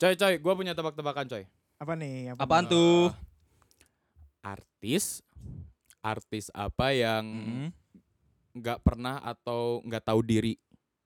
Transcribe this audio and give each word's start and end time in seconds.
Coy, 0.00 0.16
coy, 0.16 0.34
gue 0.40 0.52
punya 0.56 0.72
tebak-tebakan, 0.72 1.28
coy. 1.28 1.44
Apa 1.76 1.92
nih? 1.92 2.32
Apa 2.32 2.40
Apaan 2.40 2.64
nih? 2.64 2.72
tuh? 2.72 3.12
Artis, 4.40 5.20
artis 6.00 6.48
apa 6.50 6.90
yang 6.90 7.20
Hmm. 7.20 7.68
nggak 8.54 8.78
pernah 8.80 9.20
atau 9.20 9.84
nggak 9.84 10.02
tahu 10.02 10.20
diri? 10.22 10.54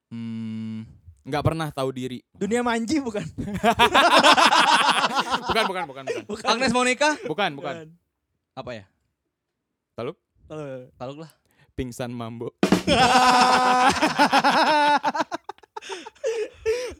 Hmm. 0.06 0.86
Nggak 1.26 1.42
pernah 1.42 1.68
tahu 1.68 1.90
diri. 1.90 2.22
Dunia 2.32 2.62
manji 2.62 3.00
bukan? 3.00 3.24
Bukan, 5.44 5.64
bukan, 5.66 5.84
bukan, 5.86 6.04
bukan. 6.26 6.46
Agnes 6.48 6.70
Monica? 6.70 7.10
Bukan, 7.22 7.50
bukan. 7.54 7.74
Apa 8.52 8.70
ya? 8.72 8.84
Taluk, 9.94 10.16
Kalau 10.44 10.64
Taluk 10.94 11.18
lah. 11.20 11.30
pingsan 11.74 12.10
mambo. 12.10 12.50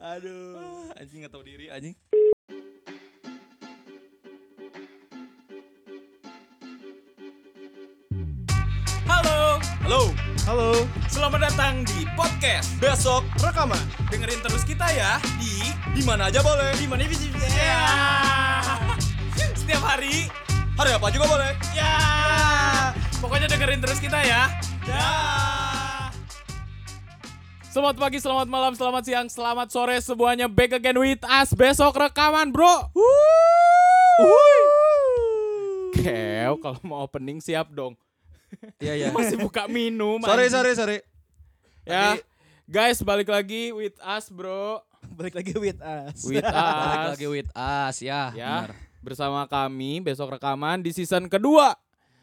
Aduh. 0.00 0.90
Anjing 0.98 1.24
gak 1.26 1.32
tahu 1.32 1.42
diri 1.46 1.70
anjing. 1.70 1.94
Halo, 9.04 9.58
Halo. 9.84 10.02
Halo. 10.44 10.68
selamat 11.08 11.50
datang 11.50 11.84
di 11.84 12.04
podcast 12.14 12.72
Besok. 12.78 13.24
Rekaman. 13.40 13.80
Dengerin 14.08 14.40
terus 14.40 14.62
kita 14.62 14.86
ya 14.90 15.16
di 15.36 15.72
Di 15.92 16.02
mana 16.04 16.28
aja 16.28 16.40
boleh. 16.40 16.72
di 16.76 16.86
mana 16.86 17.04
bisa 17.04 17.28
ya. 17.50 17.84
Setiap 19.58 19.82
hari 19.82 20.28
Hari 20.74 20.90
apa 20.90 21.06
juga 21.10 21.26
boleh. 21.28 21.52
ya. 21.72 21.94
Pokoknya 23.18 23.46
dengerin 23.46 23.80
terus 23.80 23.98
kita 23.98 24.18
ya. 24.20 24.50
Ya. 24.84 25.08
Selamat 27.74 27.98
pagi, 27.98 28.22
selamat 28.22 28.46
malam, 28.46 28.70
selamat 28.78 29.02
siang, 29.02 29.26
selamat 29.26 29.66
sore 29.66 29.98
semuanya 29.98 30.46
back 30.46 30.78
again 30.78 30.94
with 30.94 31.18
us 31.26 31.50
besok 31.58 31.98
rekaman 31.98 32.54
bro. 32.54 32.86
Kew, 35.90 36.54
kalau 36.62 36.78
mau 36.86 37.02
opening 37.02 37.42
siap 37.42 37.74
dong. 37.74 37.98
Iya 38.78 38.94
iya. 38.94 39.08
Masih 39.18 39.42
buka 39.42 39.66
minum. 39.66 40.22
Sorry 40.22 40.46
sorry 40.54 40.70
sorry. 40.78 40.98
Ya, 41.82 42.14
guys 42.70 43.02
balik 43.02 43.26
lagi 43.26 43.74
with 43.74 43.98
us 44.06 44.30
bro. 44.30 44.78
Balik 45.18 45.34
lagi 45.34 45.58
with 45.58 45.82
us. 45.82 46.30
With 46.30 46.46
Balik 46.46 47.02
us. 47.02 47.10
lagi 47.18 47.26
with 47.26 47.50
us 47.58 47.96
ya. 47.98 48.30
ya, 48.38 48.70
benar. 48.70 48.78
bersama 49.02 49.50
kami 49.50 49.98
besok 49.98 50.38
rekaman 50.38 50.78
di 50.78 50.94
season 50.94 51.26
kedua. 51.26 51.74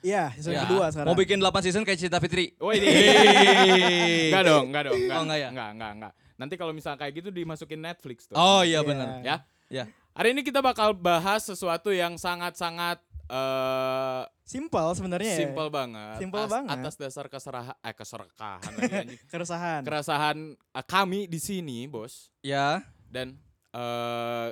Iya, 0.01 0.33
season 0.33 0.53
Ya. 0.53 0.61
kedua 0.65 0.85
sekarang. 0.89 1.07
Mau 1.07 1.17
bikin 1.17 1.37
8 1.37 1.61
season 1.61 1.85
kayak 1.85 1.99
Cinta 1.99 2.17
Fitri. 2.17 2.57
Woi, 2.57 2.81
enggak 2.81 4.43
dong, 4.43 4.65
enggak 4.69 4.83
dong, 4.89 4.97
enggak. 4.97 5.17
Oh, 5.17 5.23
enggak 5.23 5.39
ya? 5.39 5.49
Enggak, 5.49 5.69
enggak, 5.71 5.91
enggak. 5.93 6.11
Nanti 6.35 6.53
kalau 6.57 6.73
misalnya 6.73 6.97
kayak 6.97 7.13
gitu 7.15 7.29
dimasukin 7.29 7.79
Netflix 7.79 8.25
tuh. 8.25 8.33
Oh 8.33 8.65
iya 8.65 8.81
Iya. 8.81 8.87
benar. 8.87 9.07
Ya. 9.21 9.35
Ya. 9.69 9.85
Hari 10.11 10.33
ini 10.33 10.41
kita 10.41 10.59
bakal 10.59 10.91
bahas 10.91 11.45
sesuatu 11.45 11.93
yang 11.93 12.17
sangat-sangat 12.17 12.99
eh 13.31 14.23
Simpel 14.43 14.91
sebenarnya 14.91 15.31
ya. 15.31 15.39
simple 15.47 15.67
banget. 15.71 16.19
Simple 16.19 16.45
banget. 16.51 16.75
Atas 16.75 16.95
dasar 16.99 17.25
keserahan 17.31 17.77
eh 17.79 17.95
anjing. 17.95 19.19
Keresahan. 19.31 19.81
Keresahan 19.87 20.37
eh, 20.51 20.83
kami 20.83 21.31
di 21.31 21.39
sini, 21.39 21.87
Bos. 21.87 22.27
Ya. 22.43 22.83
Dan 23.07 23.39
eh 23.71 24.49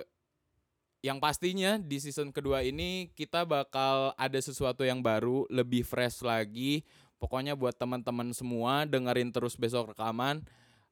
yang 1.00 1.24
pastinya 1.24 1.80
di 1.80 1.96
season 1.96 2.36
kedua 2.36 2.60
ini 2.60 3.08
kita 3.16 3.48
bakal 3.48 4.12
ada 4.20 4.40
sesuatu 4.40 4.84
yang 4.84 5.00
baru, 5.00 5.48
lebih 5.48 5.88
fresh 5.88 6.20
lagi. 6.24 6.84
Pokoknya 7.20 7.56
buat 7.56 7.76
teman-teman 7.76 8.32
semua 8.32 8.88
dengerin 8.88 9.32
terus 9.32 9.56
besok 9.60 9.92
rekaman 9.96 10.44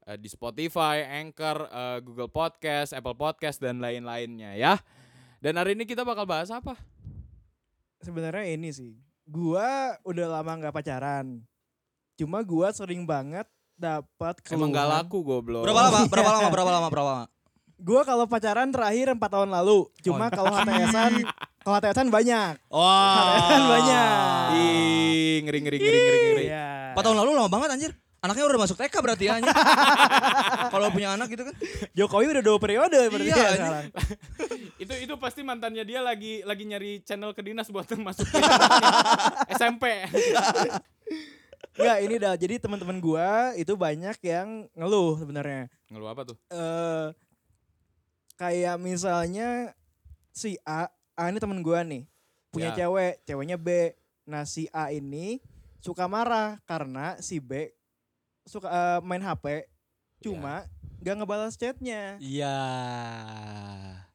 eh, 0.07 0.15
di 0.19 0.27
Spotify, 0.27 1.23
Anchor, 1.23 1.67
eh, 1.67 1.99
Google 2.03 2.31
Podcast, 2.31 2.91
Apple 2.95 3.15
Podcast 3.15 3.59
dan 3.59 3.79
lain-lainnya 3.79 4.55
ya. 4.55 4.75
Dan 5.43 5.59
hari 5.59 5.75
ini 5.75 5.83
kita 5.83 6.03
bakal 6.03 6.23
bahas 6.27 6.51
apa? 6.51 6.75
Sebenarnya 8.03 8.47
ini 8.47 8.71
sih. 8.71 8.95
Gua 9.27 9.95
udah 10.07 10.39
lama 10.39 10.51
nggak 10.55 10.75
pacaran. 10.75 11.43
Cuma 12.15 12.43
gua 12.47 12.71
sering 12.71 13.03
banget 13.03 13.47
dapat 13.77 14.39
Emang 14.49 14.73
gak 14.73 14.87
keluhan. 14.87 14.95
laku 15.03 15.17
goblok. 15.21 15.63
Berapa 15.67 15.81
lama? 15.91 15.99
Berapa 16.09 16.31
lama? 16.31 16.49
Berapa 16.49 16.71
lama? 16.71 16.87
Berapa 16.89 17.09
lama? 17.11 17.25
Gua 17.77 18.01
kalau 18.01 18.25
pacaran 18.25 18.73
terakhir 18.73 19.13
4 19.13 19.21
tahun 19.21 19.49
lalu. 19.53 19.85
Cuma 20.01 20.33
kalau 20.33 20.49
HTS-an 20.49 21.21
kalau 21.61 21.75
HTS-an 21.77 22.09
banyak. 22.09 22.53
Wah. 22.73 23.45
Kan 23.45 23.61
banyak. 23.69 24.45
Ih, 24.57 25.35
ngeri 25.45 25.59
ngeri 25.61 25.77
ngeri 25.77 25.97
ngeri 26.01 26.17
ngeri. 26.33 26.45
Iya. 26.49 26.97
4 26.97 27.05
tahun 27.05 27.17
lalu 27.21 27.29
lama 27.37 27.49
banget 27.53 27.69
anjir. 27.69 27.91
Anaknya 28.17 28.49
udah 28.49 28.59
masuk 28.65 28.81
TK 28.81 28.95
berarti 28.97 29.29
ya 29.29 29.37
anjir. 29.37 29.53
Kalau 30.73 30.89
punya 30.89 31.13
anak 31.13 31.29
gitu 31.29 31.45
kan. 31.45 31.53
Jokowi 31.93 32.25
udah 32.33 32.43
dua 32.43 32.57
periode 32.57 32.97
berarti 33.13 33.29
Iya, 33.29 33.37
ya 33.37 33.51
sekarang. 33.53 33.85
itu 34.83 34.93
itu 35.05 35.13
pasti 35.21 35.45
mantannya 35.45 35.85
dia 35.85 36.01
lagi 36.01 36.41
lagi 36.41 36.65
nyari 36.65 37.05
channel 37.05 37.37
ke 37.37 37.45
dinas 37.45 37.69
buat 37.69 37.85
masukin 38.01 38.41
SMP. 39.53 40.09
Enggak, 41.77 41.97
ini 42.01 42.15
dah. 42.17 42.33
Jadi 42.33 42.57
teman-teman 42.57 42.97
gua 42.97 43.53
itu 43.53 43.77
banyak 43.77 44.17
yang 44.25 44.65
ngeluh 44.73 45.21
sebenarnya. 45.21 45.69
Ngeluh 45.93 46.09
apa 46.09 46.25
tuh? 46.25 46.37
eh 46.49 47.13
kayak 48.37 48.77
misalnya 48.77 49.73
si 50.29 50.55
A, 50.61 50.87
A 51.13 51.23
ini 51.27 51.37
temen 51.37 51.59
gua 51.59 51.81
nih 51.81 52.05
punya 52.47 52.71
Ya. 52.71 52.85
cewek, 52.85 53.21
ceweknya 53.23 53.57
B. 53.57 53.97
Nah 54.23 54.43
si 54.43 54.69
A 54.69 54.89
ini 54.89 55.41
suka 55.77 56.05
marah 56.05 56.61
karena 56.63 57.17
si 57.17 57.37
B 57.37 57.73
suka 58.43 58.67
eh, 58.67 58.99
main 59.01 59.19
HP, 59.19 59.67
cuma 60.21 60.63
nggak 60.97 61.15
ngebalas 61.15 61.53
chatnya. 61.53 62.15
Iya. 62.17 62.55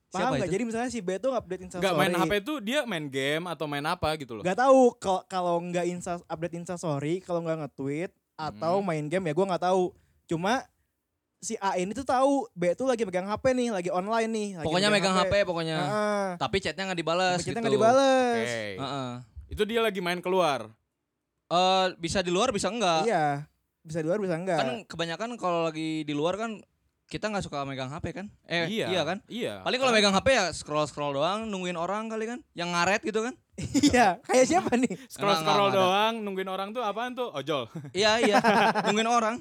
Paham 0.08 0.20
Siapa 0.20 0.34
nggak? 0.36 0.46
itu? 0.46 0.54
Jadi 0.54 0.64
misalnya 0.64 0.90
si 0.90 1.00
B 1.00 1.16
tuh 1.16 1.32
update 1.32 1.62
instastory. 1.62 1.82
Enggak 1.82 1.96
main 1.98 2.14
HP 2.14 2.32
itu 2.38 2.54
dia 2.60 2.80
main 2.84 3.06
game 3.08 3.44
atau 3.48 3.64
main 3.64 3.84
apa 3.84 4.12
gitu 4.14 4.36
loh. 4.36 4.42
Gak 4.44 4.60
tahu 4.60 4.92
kalau 4.96 5.22
kalau 5.26 5.54
nggak 5.58 5.86
insta 5.88 6.20
update 6.22 6.54
instastory, 6.54 7.18
kalau 7.18 7.40
nggak 7.40 7.64
nge-tweet 7.64 8.12
atau 8.34 8.78
Hmm. 8.78 8.86
main 8.86 9.04
game 9.08 9.24
ya 9.24 9.32
gua 9.32 9.46
nggak 9.48 9.64
tahu. 9.64 9.92
Cuma 10.26 10.64
si 11.42 11.58
A 11.58 11.74
ini 11.74 11.90
tuh 11.90 12.06
tahu 12.06 12.46
B 12.54 12.70
tuh 12.78 12.86
lagi 12.86 13.02
pegang 13.02 13.26
HP 13.26 13.50
nih, 13.50 13.68
lagi 13.74 13.90
online 13.90 14.30
nih. 14.30 14.48
lagi 14.62 14.66
Pokoknya 14.70 14.88
megang 14.94 15.14
HP, 15.18 15.42
pokoknya. 15.42 15.76
Heeh. 15.82 16.26
Tapi 16.38 16.56
chatnya 16.62 16.86
nggak 16.86 17.00
dibalas 17.02 17.38
Kita 17.42 17.58
gitu. 17.58 17.58
nggak 17.58 17.74
dibales. 17.74 18.46
Oke. 18.46 18.62
Heeh. 18.78 19.10
Itu 19.50 19.62
dia 19.66 19.80
lagi 19.82 19.98
main 19.98 20.22
keluar. 20.22 20.70
Eh, 21.50 21.86
bisa 21.98 22.22
di 22.22 22.30
luar 22.30 22.54
bisa 22.54 22.70
enggak? 22.70 23.10
Iya. 23.10 23.50
Bisa 23.82 23.98
di 23.98 24.06
luar 24.06 24.22
bisa 24.22 24.38
enggak. 24.38 24.58
Kan 24.62 24.70
kebanyakan 24.86 25.34
kalau 25.34 25.66
lagi 25.66 26.06
di 26.06 26.14
luar 26.14 26.38
kan 26.38 26.62
kita 27.10 27.28
nggak 27.28 27.44
suka 27.44 27.66
megang 27.66 27.90
HP 27.90 28.06
kan? 28.14 28.26
Eh 28.48 28.70
iya, 28.70 29.02
kan? 29.04 29.18
Iya. 29.26 29.66
Paling 29.66 29.78
kalau 29.82 29.92
megang 29.92 30.14
HP 30.14 30.28
ya 30.32 30.44
scroll 30.54 30.86
scroll 30.86 31.12
doang, 31.12 31.50
nungguin 31.50 31.76
orang 31.76 32.06
kali 32.08 32.24
kan? 32.24 32.38
Yang 32.54 32.68
ngaret 32.72 33.02
gitu 33.02 33.20
kan? 33.20 33.34
Iya, 33.92 34.16
kayak 34.24 34.46
siapa 34.48 34.72
nih? 34.78 34.96
scroll 35.12 35.36
scroll 35.36 35.74
doang 35.74 36.24
nungguin 36.24 36.48
orang 36.48 36.72
tuh 36.72 36.80
apaan 36.80 37.12
tuh? 37.12 37.28
Ojol. 37.34 37.68
iya 37.92 38.16
iya, 38.22 38.40
nungguin 38.88 39.10
orang. 39.10 39.36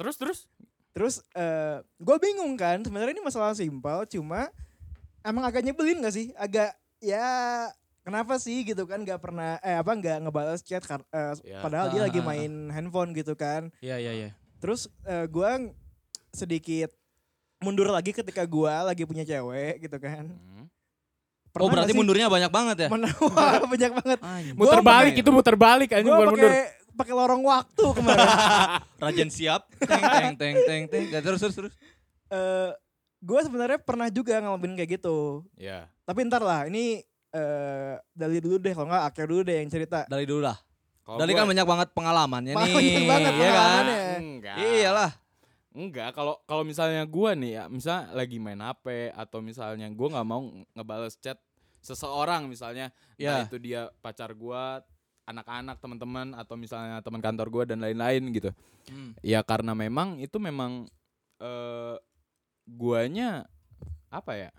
Terus 0.00 0.16
terus 0.16 0.40
Terus 0.90 1.22
eh 1.32 1.78
gue 1.96 2.16
bingung 2.18 2.58
kan, 2.58 2.82
sebenarnya 2.82 3.14
ini 3.14 3.22
masalah 3.22 3.54
simpel, 3.54 4.02
cuma 4.10 4.50
emang 5.22 5.46
agak 5.46 5.62
nyebelin 5.62 6.02
gak 6.02 6.10
sih? 6.10 6.34
Agak 6.34 6.74
ya 6.98 7.70
kenapa 8.02 8.34
sih 8.36 8.66
gitu 8.66 8.82
kan 8.84 8.98
nggak 8.98 9.22
pernah 9.22 9.54
eh 9.60 9.78
apa 9.78 9.86
nggak 9.86 10.18
ngebales 10.18 10.60
chat 10.60 10.82
kar- 10.82 11.06
eh, 11.06 11.34
Ya. 11.46 11.62
padahal 11.62 11.94
dia 11.94 12.02
Ah, 12.02 12.04
lagi 12.10 12.18
ah, 12.18 12.22
ah. 12.22 12.28
main 12.28 12.52
handphone 12.74 13.14
gitu 13.14 13.38
kan. 13.38 13.70
Iya 13.78 14.02
iya 14.02 14.12
iya. 14.12 14.28
Terus 14.58 14.90
eh 15.06 15.30
gua 15.30 15.62
sedikit 16.30 16.90
mundur 17.60 17.86
lagi 17.86 18.10
ketika 18.10 18.42
gua 18.42 18.82
lagi 18.82 19.06
punya 19.06 19.22
cewek 19.22 19.86
gitu 19.86 19.94
kan. 19.94 20.26
Hmm. 20.26 20.66
Pernah 21.50 21.66
Oh 21.66 21.70
berarti 21.70 21.94
sih? 21.94 21.98
mundurnya 21.98 22.26
banyak 22.26 22.50
banget 22.50 22.76
ya? 22.82 22.88
Mana- 22.94 23.14
Wah, 23.14 23.62
banyak 23.62 23.92
banget. 23.94 24.18
Gua 24.54 24.74
Muter 24.74 24.82
balik 24.82 25.14
itu 25.14 25.30
muter 25.30 25.54
balik 25.54 25.94
anjing 25.94 26.10
Gue 26.10 26.18
bukan 26.18 26.34
mundur. 26.34 26.50
Pakai 26.92 27.12
lorong 27.12 27.42
waktu 27.42 27.84
kemarin. 27.92 28.28
Rajen 29.02 29.28
siap. 29.28 29.66
Teng 29.76 30.02
teng 30.02 30.34
teng 30.34 30.54
teng 30.60 30.82
teng. 30.86 31.04
Ya, 31.08 31.20
terus 31.20 31.38
terus 31.38 31.54
terus. 31.54 31.72
eh 32.28 32.70
gue 33.18 33.40
sebenarnya 33.40 33.76
pernah 33.76 34.08
juga 34.08 34.38
ngalamin 34.38 34.74
kayak 34.74 34.90
gitu. 34.96 35.44
Ya. 35.54 35.90
Tapi 36.02 36.24
ntar 36.24 36.40
lah, 36.40 36.64
ini 36.64 37.02
eh 37.30 37.94
Dali 38.10 38.38
dulu 38.38 38.56
deh, 38.56 38.70
kalau 38.70 38.86
nggak 38.86 39.04
Akhir 39.06 39.26
dulu 39.26 39.42
deh 39.42 39.56
yang 39.58 39.68
cerita. 39.68 40.06
Dali 40.06 40.24
dulu 40.24 40.42
lah. 40.42 40.56
Kalau 41.00 41.18
Dali 41.18 41.30
gua- 41.30 41.38
kan 41.38 41.46
banyak 41.48 41.66
banget 41.66 41.88
pengalamannya 41.90 42.52
nih. 42.52 42.74
Banyak 42.74 43.04
banget 43.04 43.32
Iya 43.32 43.40
kan? 43.40 43.50
pengalamannya. 43.50 43.98
Enggak. 44.16 44.56
Iyalah. 44.56 45.10
Enggak, 45.70 46.10
kalau 46.12 46.34
kalau 46.44 46.62
misalnya 46.62 47.02
gua 47.04 47.30
nih 47.32 47.52
ya, 47.52 47.64
misalnya 47.66 48.10
lagi 48.10 48.36
main 48.36 48.58
HP 48.58 48.86
atau 49.12 49.38
misalnya 49.38 49.86
gua 49.88 50.08
nggak 50.10 50.26
mau 50.26 50.42
ngebales 50.72 51.14
chat 51.16 51.38
seseorang 51.78 52.44
misalnya, 52.44 52.90
entah 53.14 53.40
Ya. 53.40 53.46
itu 53.46 53.56
dia 53.56 53.80
pacar 53.98 54.34
gua, 54.34 54.82
anak-anak, 55.28 55.76
teman-teman 55.78 56.32
atau 56.34 56.54
misalnya 56.56 57.00
teman 57.04 57.22
kantor 57.22 57.46
gua 57.50 57.64
dan 57.68 57.80
lain-lain 57.80 58.22
gitu. 58.32 58.50
Hmm. 58.88 59.14
Ya 59.20 59.44
karena 59.44 59.76
memang 59.76 60.18
itu 60.20 60.36
memang 60.40 60.88
eh 61.40 61.96
guanya 62.66 63.48
apa 64.10 64.32
ya? 64.36 64.50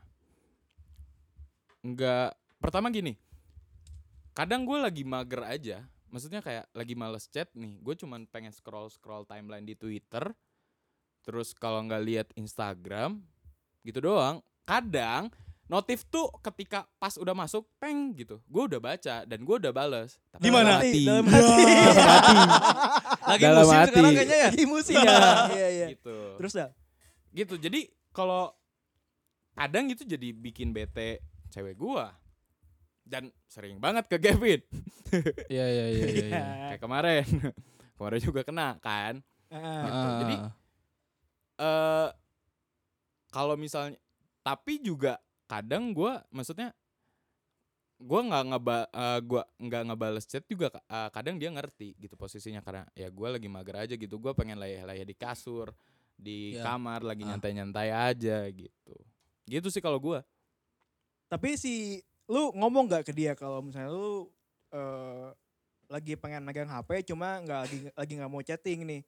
Enggak 1.81 2.37
pertama 2.61 2.93
gini. 2.93 3.17
Kadang 4.31 4.63
gue 4.63 4.77
lagi 4.79 5.03
mager 5.03 5.43
aja. 5.43 5.77
Maksudnya 6.11 6.39
kayak 6.43 6.67
lagi 6.71 6.93
males 6.95 7.27
chat 7.27 7.51
nih. 7.51 7.79
Gue 7.83 7.95
cuman 7.99 8.27
pengen 8.27 8.53
scroll-scroll 8.53 9.27
timeline 9.27 9.67
di 9.67 9.75
Twitter. 9.75 10.31
Terus 11.21 11.51
kalau 11.57 11.83
nggak 11.83 12.03
lihat 12.05 12.27
Instagram 12.37 13.19
gitu 13.83 13.99
doang. 14.01 14.39
kadang 14.61 15.33
notif 15.71 16.03
tuh 16.05 16.27
ketika 16.41 16.83
pas 16.97 17.15
udah 17.15 17.31
masuk 17.31 17.63
peng 17.77 18.11
gitu 18.11 18.43
gue 18.43 18.63
udah 18.67 18.77
baca 18.77 19.23
dan 19.23 19.39
gue 19.39 19.55
udah 19.57 19.71
bales 19.71 20.19
Tapi 20.29 20.43
Di 20.43 20.49
mana? 20.51 20.67
dalam 20.67 20.83
hati. 20.83 21.01
Dalam 21.07 21.25
hati. 21.25 21.63
Lagi 23.23 23.41
Dalam 23.41 23.63
musim 23.63 23.71
hati. 23.73 23.87
sekarang 23.89 24.11
kayaknya 24.11 24.37
ya. 24.37 24.49
Lagi 24.49 24.65
musim. 24.65 24.95
Iya. 24.97 25.15
Iya, 25.55 25.67
iya. 25.69 25.87
gitu 25.89 26.17
Terus 26.37 26.53
dah. 26.53 26.69
gitu 27.31 27.55
jadi 27.55 27.79
kalau 28.11 28.51
kadang 29.53 29.87
itu 29.87 30.03
jadi 30.03 30.27
bikin 30.33 30.69
bete 30.69 31.23
cewek 31.47 31.75
gua 31.75 32.11
dan 33.01 33.31
sering 33.45 33.79
banget 33.79 34.03
ke 34.05 34.19
Gavin 34.19 34.59
Iya 35.47 35.65
iya 35.65 35.85
iya 35.89 36.05
Iya. 36.05 36.39
kayak 36.67 36.79
kemarin 36.79 37.23
kemarin 37.95 38.19
juga 38.19 38.41
kena 38.41 38.75
kan 38.77 39.23
Ah. 39.47 40.19
Jadi, 40.19 40.35
eh 41.57 42.09
kalau 43.29 43.55
misalnya 43.55 43.99
tapi 44.39 44.79
juga 44.79 45.15
kadang 45.51 45.91
gua 45.91 46.23
maksudnya 46.31 46.71
gua 47.99 48.23
nggak 48.23 48.43
ngeba 48.49 48.77
eh, 48.89 49.19
gua 49.21 49.43
nggak 49.59 49.83
ngebales 49.91 50.25
chat 50.25 50.47
juga 50.47 50.71
eh, 50.73 51.09
kadang 51.11 51.35
dia 51.35 51.51
ngerti 51.51 51.93
gitu 51.99 52.15
posisinya 52.15 52.63
karena 52.63 52.87
ya 52.95 53.11
gua 53.11 53.35
lagi 53.35 53.45
mager 53.45 53.75
aja 53.77 53.93
gitu 53.93 54.15
gua 54.15 54.31
pengen 54.31 54.55
layah-layah 54.57 55.03
di 55.03 55.13
kasur 55.13 55.75
di 56.15 56.55
Ya. 56.55 56.63
kamar 56.65 57.03
lagi 57.03 57.25
Ah. 57.25 57.33
nyantai-nyantai 57.33 57.89
aja 57.91 58.47
gitu 58.47 58.95
gitu 59.43 59.67
sih 59.67 59.83
kalau 59.83 59.99
gua 59.99 60.23
Tapi 61.27 61.55
si 61.55 61.99
lu 62.27 62.51
ngomong 62.51 62.87
gak 62.87 63.07
ke 63.07 63.13
dia 63.13 63.31
kalau 63.33 63.59
misalnya 63.59 63.91
lu 63.91 64.27
eh, 64.71 65.27
lagi 65.87 66.15
pengen 66.15 66.41
megang 66.41 66.67
HP 66.67 67.03
cuma 67.05 67.39
nggak 67.39 67.59
lagi 67.61 67.77
lagi 67.91 68.13
nggak 68.15 68.31
mau 68.31 68.39
chatting 68.39 68.87
nih 68.87 69.01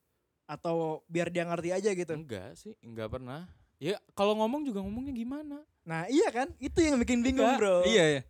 atau 0.44 1.00
biar 1.08 1.32
dia 1.32 1.48
ngerti 1.48 1.72
aja 1.72 1.90
gitu. 1.94 2.12
enggak 2.14 2.52
sih 2.54 2.76
enggak 2.84 3.08
pernah 3.08 3.48
ya 3.84 3.96
kalau 4.14 4.32
ngomong 4.36 4.64
juga 4.64 4.80
ngomongnya 4.80 5.12
gimana 5.12 5.60
Nah 5.84 6.08
iya 6.08 6.32
kan 6.32 6.48
itu 6.58 6.80
yang 6.80 6.96
bikin 6.96 7.20
bingung 7.20 7.44
Enggak. 7.44 7.60
bro. 7.60 7.78
Iya 7.84 8.04
iya. 8.10 8.22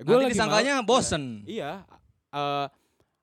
Gua 0.00 0.16
Nanti 0.16 0.24
lagi 0.24 0.32
disangkanya 0.32 0.74
mal- 0.80 0.88
bosen. 0.88 1.24
iya 1.44 1.84
eh 2.30 2.66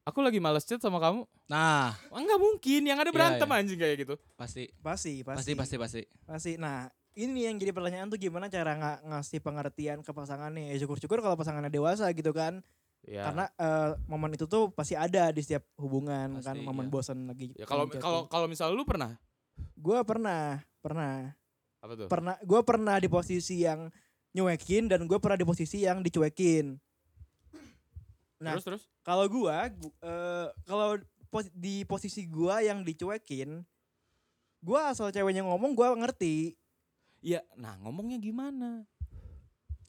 aku 0.04 0.22
lagi 0.22 0.38
males 0.38 0.62
chat 0.62 0.78
sama 0.78 1.00
kamu 1.00 1.26
Nah, 1.48 1.96
Wah, 2.12 2.20
enggak 2.20 2.38
mungkin 2.38 2.82
yang 2.84 3.00
ada 3.00 3.08
Iya, 3.08 3.16
berantem 3.16 3.48
iya. 3.48 3.56
anjing 3.58 3.80
kayak 3.80 3.96
gitu 3.98 4.16
pasti 4.36 4.68
Pasti 4.78 5.24
pasti 5.24 5.52
pasti 5.52 5.52
pasti 5.56 5.76
pasti. 5.80 6.02
pasti. 6.22 6.52
Nah 6.56 6.86
ini 7.16 7.48
yang 7.48 7.56
jadi 7.56 7.72
pertanyaan 7.72 8.06
tuh 8.08 8.20
gimana 8.20 8.46
cara 8.46 8.76
nga- 8.76 9.02
ngasih 9.02 9.40
pengertian 9.40 10.00
ke 10.00 10.12
pasangannya. 10.12 10.70
Ya 10.70 10.78
syukur-syukur 10.78 11.18
kalau 11.18 11.34
pasangannya 11.34 11.72
dewasa 11.72 12.06
gitu 12.12 12.30
kan. 12.30 12.62
ya 13.02 13.26
Karena 13.26 13.48
eh, 13.50 13.90
momen 14.06 14.36
itu 14.36 14.44
tuh 14.44 14.70
pasti 14.70 14.94
ada 14.94 15.32
di 15.32 15.40
setiap 15.40 15.64
hubungan 15.78 16.36
kan. 16.38 16.54
Pasti, 16.54 16.62
Momen 16.62 16.86
iya. 16.86 16.92
bosan 16.92 17.20
lagi. 17.26 17.48
ya 17.54 17.64
kalau 17.64 17.88
kalau 17.90 18.22
kalau 18.28 18.46
misalnya 18.46 18.76
lu 18.76 18.84
pernah 18.84 19.16
gue 19.74 20.00
pernah 20.04 20.60
pernah 20.78 21.32
apa 21.88 21.94
tuh 21.96 22.08
pernah 22.08 22.36
gue 22.38 22.62
pernah 22.62 22.96
di 22.96 23.08
posisi 23.08 23.56
yang 23.60 23.88
nyuekin 24.30 24.86
dan 24.86 25.02
gue 25.02 25.18
pernah 25.18 25.34
di 25.34 25.44
posisi 25.44 25.82
yang 25.82 26.00
dicuekin. 26.00 26.76
Nah, 28.38 28.54
terus 28.54 28.66
terus 28.66 28.84
kalau 29.02 29.26
gua 29.26 29.66
gu- 29.68 29.98
eh, 29.98 30.48
kalau 30.62 31.02
pos- 31.28 31.50
di 31.52 31.82
posisi 31.84 32.22
gua 32.24 32.62
yang 32.62 32.86
dicuekin, 32.86 33.66
gua 34.60 34.94
asal 34.94 35.10
ceweknya 35.10 35.42
ngomong 35.42 35.74
gua 35.74 35.98
ngerti. 35.98 36.54
Iya, 37.18 37.42
nah 37.56 37.74
ngomongnya 37.82 38.22
gimana? 38.22 38.86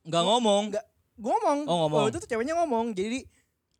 Enggak 0.01 0.25
ngomong. 0.25 0.63
Enggak. 0.73 0.87
Gua 1.13 1.35
ngomong. 1.37 1.59
Oh, 1.67 1.77
ngomong. 1.85 2.09
itu 2.09 2.19
tuh 2.19 2.31
ceweknya 2.31 2.57
ngomong. 2.57 2.97
Jadi 2.97 3.29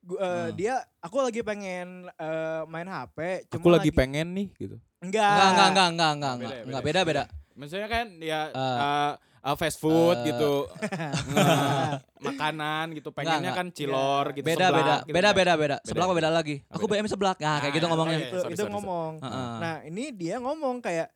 gua, 0.05 0.19
eh, 0.21 0.29
Hmm. 0.29 0.53
dia 0.53 0.75
aku 1.01 1.17
lagi 1.17 1.41
pengen 1.41 1.89
eh, 2.13 2.63
main 2.69 2.85
HP, 2.87 3.49
cuma 3.49 3.61
Aku 3.65 3.69
lagi 3.73 3.89
pengen 3.89 4.37
nih 4.37 4.49
gitu. 4.53 4.77
enggak. 5.01 5.33
Enggak 5.33 5.49
enggak 5.49 5.89
enggak 5.89 5.89
enggak 5.89 6.33
enggak 6.37 6.53
enggak. 6.61 6.83
beda 6.85 7.01
beda. 7.09 7.25
Maksudnya 7.59 7.87
kan 7.87 8.07
ya 8.19 8.41
Eh. 8.49 8.79
eh, 8.79 9.13
eh, 9.45 9.57
fast 9.57 9.77
food 9.77 10.17
Eh. 10.17 10.31
gitu. 10.31 10.71
Nge- 11.29 11.99
makanan 12.21 12.87
gitu. 12.93 13.09
Pengennya 13.11 13.51
enggak. 13.51 13.57
kan 13.57 13.67
cilor 13.71 14.25
Enggak. 14.25 14.37
gitu. 14.37 14.47
Beda 14.47 14.57
seblak 14.65 14.79
beda 14.79 14.95
gitu 14.97 15.13
beda 15.13 15.29
kan. 15.29 15.37
beda 15.37 15.53
beda. 15.55 15.77
Seblak 15.83 16.05
apa 16.05 16.09
Beda. 16.09 16.21
beda 16.21 16.31
lagi? 16.33 16.57
Aku 16.69 16.85
beda. 16.85 16.95
BM 16.97 17.09
seblak. 17.09 17.37
Nah, 17.39 17.57
kayak 17.59 17.73
gitu 17.75 17.85
Ah, 17.85 17.91
ngomongnya. 17.91 18.15
oh, 18.15 18.21
iya. 18.21 18.29
itu 18.29 18.39
sorry, 18.39 18.53
itu 18.53 18.63
sorry, 18.63 18.73
ngomong. 18.73 19.13
Heeh. 19.21 19.51
Nah, 19.59 19.77
ini 19.85 20.05
dia 20.13 20.35
ngomong 20.39 20.77
kayak 20.79 21.09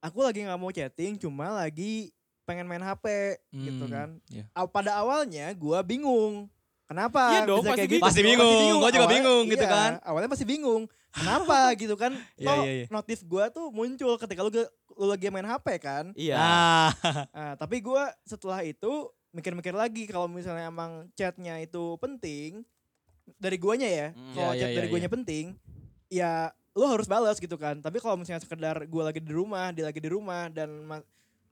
aku 0.00 0.18
lagi 0.20 0.40
nggak 0.42 0.58
mau 0.58 0.70
chatting, 0.70 1.12
cuma 1.18 1.46
lagi 1.54 2.08
pengen 2.42 2.64
main 2.64 2.80
HP 2.80 3.04
gitu 3.52 3.84
Hmm, 3.84 3.92
kan. 3.92 4.08
iya. 4.26 4.44
Aw- 4.52 4.66
Pada 4.66 4.96
awalnya 4.96 5.52
gua 5.54 5.80
bingung. 5.80 6.48
Kenapa 6.84 7.22
Iya 7.30 7.46
dong, 7.46 7.62
bisa 7.62 7.70
pasti 7.70 7.78
kayak 7.78 7.86
gitu. 7.86 7.94
gitu? 7.94 8.06
Pasti 8.08 8.20
bingung, 8.20 8.72
gua 8.74 8.90
juga 8.90 8.98
Awalnya- 8.98 9.14
bingung 9.14 9.44
gitu 9.46 9.62
iya, 9.62 9.70
kan. 9.70 9.90
Awalnya 10.02 10.28
pasti 10.28 10.42
bingung. 10.44 10.82
Kenapa 11.10 11.58
gitu 11.78 11.94
kan? 11.94 12.12
Iya, 12.34 12.46
Toh 12.48 12.54
iya, 12.60 12.72
iya. 12.74 12.84
notif 12.88 13.22
gua 13.24 13.46
tuh 13.48 13.70
muncul 13.70 14.18
ketika 14.18 14.42
lu 14.42 14.50
lu 15.00 15.08
lagi 15.08 15.32
main 15.32 15.48
HP 15.48 15.66
kan. 15.80 16.04
Iya. 16.12 16.36
Ah, 16.36 16.92
Nah, 17.32 17.52
tapi 17.56 17.80
gua 17.80 18.12
setelah 18.22 18.60
itu 18.60 19.08
mikir-mikir 19.32 19.72
lagi 19.72 20.04
kalau 20.04 20.28
misalnya 20.28 20.68
emang 20.68 21.08
chatnya 21.14 21.56
itu 21.56 21.96
penting 21.96 22.60
dari 23.40 23.56
guanya 23.56 23.88
ya. 23.88 24.08
Hmm. 24.12 24.34
Kalau 24.36 24.52
Iya, 24.52 24.60
chat 24.60 24.68
iya, 24.68 24.76
dari 24.76 24.86
iya, 24.86 24.92
guanya 24.92 25.08
penting, 25.08 25.44
ya 26.06 26.32
lu 26.76 26.84
harus 26.84 27.08
balas 27.08 27.40
gitu 27.40 27.56
kan. 27.56 27.80
Tapi 27.80 27.96
kalau 27.96 28.20
misalnya 28.20 28.44
sekedar 28.44 28.76
gua 28.86 29.08
lagi 29.08 29.18
di 29.18 29.32
rumah, 29.32 29.72
dia 29.72 29.88
lagi 29.88 29.98
di 29.98 30.10
rumah 30.12 30.52
dan 30.52 30.68
ma- 30.84 31.06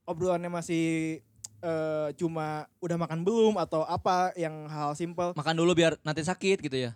obrolannya 0.05 0.47
masih 0.47 1.17
eh, 1.59 2.09
cuma 2.15 2.63
udah 2.79 2.95
makan 2.95 3.19
belum 3.19 3.57
atau 3.57 3.83
apa 3.83 4.31
yang 4.37 4.69
hal 4.69 4.93
simpel. 4.93 5.33
makan 5.33 5.55
dulu 5.57 5.73
biar 5.73 5.97
nanti 6.01 6.21
sakit 6.21 6.61
gitu 6.61 6.77
ya. 6.77 6.91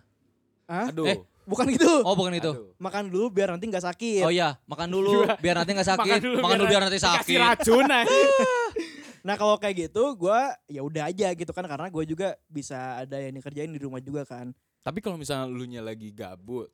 Hah? 0.64 0.88
Aduh. 0.88 1.04
Eh, 1.04 1.18
Bukan 1.44 1.68
gitu. 1.72 2.02
Oh, 2.04 2.16
bukan 2.16 2.32
itu. 2.36 2.50
Aduh. 2.50 2.72
Makan 2.80 3.12
dulu 3.12 3.26
biar 3.28 3.52
nanti 3.52 3.68
nggak 3.68 3.84
sakit. 3.84 4.24
Oh 4.24 4.32
iya, 4.32 4.56
makan 4.64 4.88
dulu 4.88 5.28
biar 5.38 5.60
nanti 5.60 5.70
nggak 5.76 5.88
sakit. 5.92 6.20
Makan 6.40 6.56
dulu 6.56 6.66
biar 6.68 6.82
nanti 6.88 6.98
sakit. 7.00 7.38
racun 7.38 7.86
aja. 7.88 8.08
Nah 9.24 9.40
kalau 9.40 9.56
kayak 9.56 9.88
gitu, 9.88 10.12
gua 10.20 10.52
ya 10.68 10.84
udah 10.84 11.08
aja 11.08 11.32
gitu 11.32 11.48
kan 11.56 11.64
karena 11.64 11.88
gue 11.88 12.04
juga 12.04 12.36
bisa 12.44 13.00
ada 13.00 13.16
yang 13.16 13.32
dikerjain 13.32 13.72
di 13.72 13.80
rumah 13.80 13.96
juga 13.96 14.20
kan. 14.28 14.52
Tapi 14.84 15.00
kalau 15.00 15.16
misalnya 15.16 15.48
lu 15.48 15.64
nya 15.64 15.80
lagi 15.80 16.12
gabut, 16.12 16.68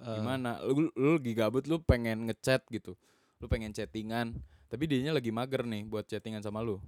Eh, 0.00 0.16
gimana? 0.16 0.56
Lu, 0.64 0.88
lu 0.96 1.20
lagi 1.20 1.32
gabut 1.36 1.68
lu 1.68 1.76
pengen 1.84 2.24
ngechat 2.24 2.64
gitu. 2.72 2.96
Lu 3.36 3.46
pengen 3.52 3.68
chattingan, 3.68 4.32
tapi 4.72 4.88
dianya 4.88 5.12
lagi 5.12 5.28
mager 5.28 5.68
nih 5.68 5.84
buat 5.84 6.08
chattingan 6.08 6.40
sama 6.40 6.64
lu. 6.64 6.80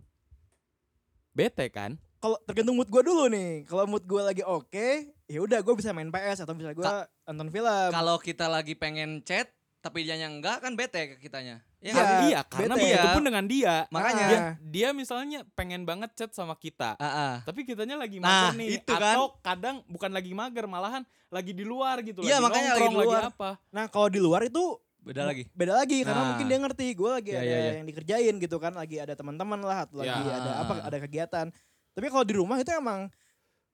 Bete 1.36 1.68
kan? 1.68 2.00
Kalau 2.24 2.40
tergantung 2.42 2.72
mood 2.74 2.88
gue 2.88 3.02
dulu 3.02 3.28
nih. 3.28 3.68
Kalau 3.68 3.84
mood 3.84 4.00
gue 4.00 4.16
lagi 4.18 4.40
oke, 4.40 4.88
ya 5.22 5.38
udah 5.38 5.60
gue 5.60 5.74
bisa 5.76 5.92
main 5.92 6.08
PS 6.08 6.40
atau 6.40 6.56
bisa 6.56 6.72
gue 6.72 6.80
nonton 7.28 7.48
film. 7.50 7.88
Kalau 7.92 8.16
kita 8.16 8.48
lagi 8.48 8.72
pengen 8.72 9.20
chat 9.20 9.52
tapi 9.78 10.00
dia 10.00 10.16
enggak 10.16 10.64
kan 10.64 10.72
bete 10.72 10.96
ke 11.06 11.20
kitanya. 11.20 11.60
Iya, 11.76 11.84
Ya 11.84 11.92
nggak 11.92 12.08
sih? 12.08 12.24
iya, 12.24 12.40
karena 12.42 12.72
bete. 12.72 12.80
begitu 12.82 13.04
Iya. 13.04 13.12
pun 13.12 13.22
dengan 13.22 13.44
dia. 13.44 13.74
Makanya. 13.90 14.24
Dia, 14.24 14.38
dia 14.58 14.88
misalnya 14.90 15.44
pengen 15.52 15.84
banget 15.84 16.16
chat 16.16 16.32
sama 16.32 16.56
kita. 16.56 16.96
Ah, 16.96 17.04
ah. 17.04 17.34
Tapi 17.44 17.60
kitanya 17.62 18.00
lagi 18.00 18.16
Nah, 18.16 18.48
mager 18.48 18.56
nih 18.56 18.68
itu 18.74 18.88
kan. 18.88 19.04
atau 19.12 19.36
kadang 19.38 19.84
bukan 19.84 20.08
lagi 20.08 20.32
mager 20.32 20.64
malahan 20.64 21.04
lagi 21.28 21.52
di 21.52 21.60
luar 21.62 22.00
gitu 22.00 22.24
Iya, 22.24 22.40
lagi 22.40 22.44
makanya 22.48 22.72
lagi 22.72 22.88
di 22.88 22.96
luar. 22.96 23.22
apa. 23.28 23.50
Nah 23.68 23.84
kalau 23.86 24.08
di 24.08 24.16
luar 24.16 24.48
itu 24.48 24.64
Beda 24.96 25.28
lagi. 25.28 25.44
beda 25.52 25.76
lagi 25.76 26.00
karena 26.00 26.16
Nah. 26.16 26.28
mungkin 26.32 26.46
dia 26.48 26.58
ngerti 26.58 26.86
gue 26.90 27.10
lagi 27.12 27.28
Iya, 27.28 27.36
ada 27.36 27.44
iya, 27.44 27.58
iya. 27.60 27.72
yang 27.76 27.86
dikerjain 27.86 28.34
gitu 28.40 28.56
kan, 28.56 28.72
lagi 28.72 28.96
ada 28.96 29.12
teman-teman 29.12 29.60
lah 29.60 29.84
atau 29.84 30.00
lagi 30.00 30.16
Ya. 30.16 30.32
ada 30.34 30.50
apa 30.58 30.72
ada 30.80 30.96
kegiatan. 30.98 31.46
Tapi 31.94 32.06
kalau 32.10 32.24
di 32.26 32.34
rumah 32.34 32.58
itu 32.58 32.70
emang 32.70 33.06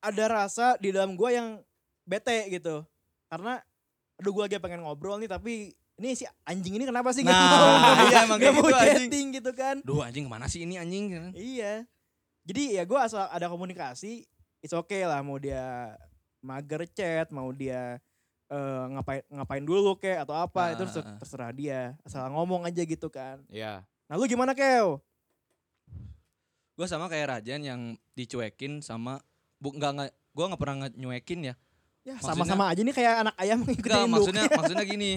ada 0.00 0.24
rasa 0.28 0.76
di 0.76 0.92
dalam 0.92 1.16
gue 1.16 1.30
yang 1.32 1.60
bete 2.04 2.48
gitu. 2.52 2.84
Karena 3.28 3.60
aduh 4.20 4.32
gue 4.36 4.42
lagi 4.44 4.60
pengen 4.60 4.84
ngobrol 4.84 5.16
nih 5.16 5.32
tapi 5.32 5.72
ini 5.96 6.12
si 6.12 6.24
anjing 6.44 6.76
ini 6.76 6.84
kenapa 6.84 7.12
sih 7.12 7.24
Nah, 7.24 7.32
mau 7.96 8.04
iya, 8.08 8.24
emang 8.24 8.36
kayak 8.40 8.52
mau 8.56 8.64
gitu, 8.68 8.76
anjing. 8.76 9.08
chatting 9.08 9.26
gitu 9.36 9.50
kan? 9.52 9.76
Duh 9.84 10.00
anjing 10.00 10.24
ke 10.28 10.30
mana 10.32 10.44
sih 10.48 10.64
ini 10.64 10.76
anjing? 10.76 11.32
Iya. 11.32 11.84
Jadi 12.44 12.76
ya 12.76 12.88
gue 12.88 12.96
asal 13.00 13.28
ada 13.28 13.48
komunikasi, 13.48 14.24
it's 14.60 14.72
okay 14.72 15.04
lah 15.04 15.20
mau 15.20 15.36
dia 15.36 15.96
mager 16.40 16.88
chat, 16.88 17.28
mau 17.28 17.52
dia 17.52 18.00
eh, 18.48 18.82
ngapain 18.96 19.22
ngapain 19.28 19.64
dulu 19.64 19.92
kek 19.96 20.24
atau 20.24 20.32
apa 20.34 20.72
Ah, 20.72 20.74
itu 20.74 20.84
ah, 20.88 21.04
ah. 21.04 21.16
terserah 21.20 21.52
dia. 21.52 21.80
Asal 22.00 22.28
ngomong 22.32 22.64
aja 22.64 22.80
gitu 22.80 23.08
kan. 23.12 23.44
Iya. 23.52 23.84
Nah 24.08 24.14
lu 24.16 24.24
gimana 24.24 24.56
Keo? 24.56 25.04
Gue 26.80 26.88
sama 26.88 27.12
kayak 27.12 27.28
Rajan 27.28 27.60
yang 27.60 27.80
dicuekin 28.16 28.80
sama 28.80 29.20
bu 29.60 29.76
nggak 29.76 29.90
nggak 30.00 30.10
gue 30.16 30.44
nggak 30.48 30.60
pernah 30.64 30.88
nyuekin 30.96 31.52
ya. 31.52 31.54
Ya 32.08 32.16
sama-sama 32.24 32.72
aja 32.72 32.80
nih 32.80 32.96
kayak 32.96 33.28
anak 33.28 33.36
ayam 33.36 33.60
ngikutin 33.60 33.84
Enggak, 33.84 34.00
induk. 34.00 34.14
maksudnya 34.16 34.44
maksudnya 34.56 34.86
gini. 34.88 35.10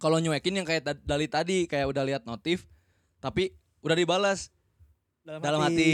Kalau 0.00 0.16
nyuekin 0.16 0.56
yang 0.56 0.64
kayak 0.64 1.04
dari 1.04 1.28
tadi 1.28 1.68
kayak 1.68 1.84
udah 1.84 2.00
lihat 2.00 2.22
notif 2.24 2.64
tapi 3.20 3.52
udah 3.84 3.92
dibalas. 3.92 4.48
dalam 5.20 5.60
hati. 5.60 5.92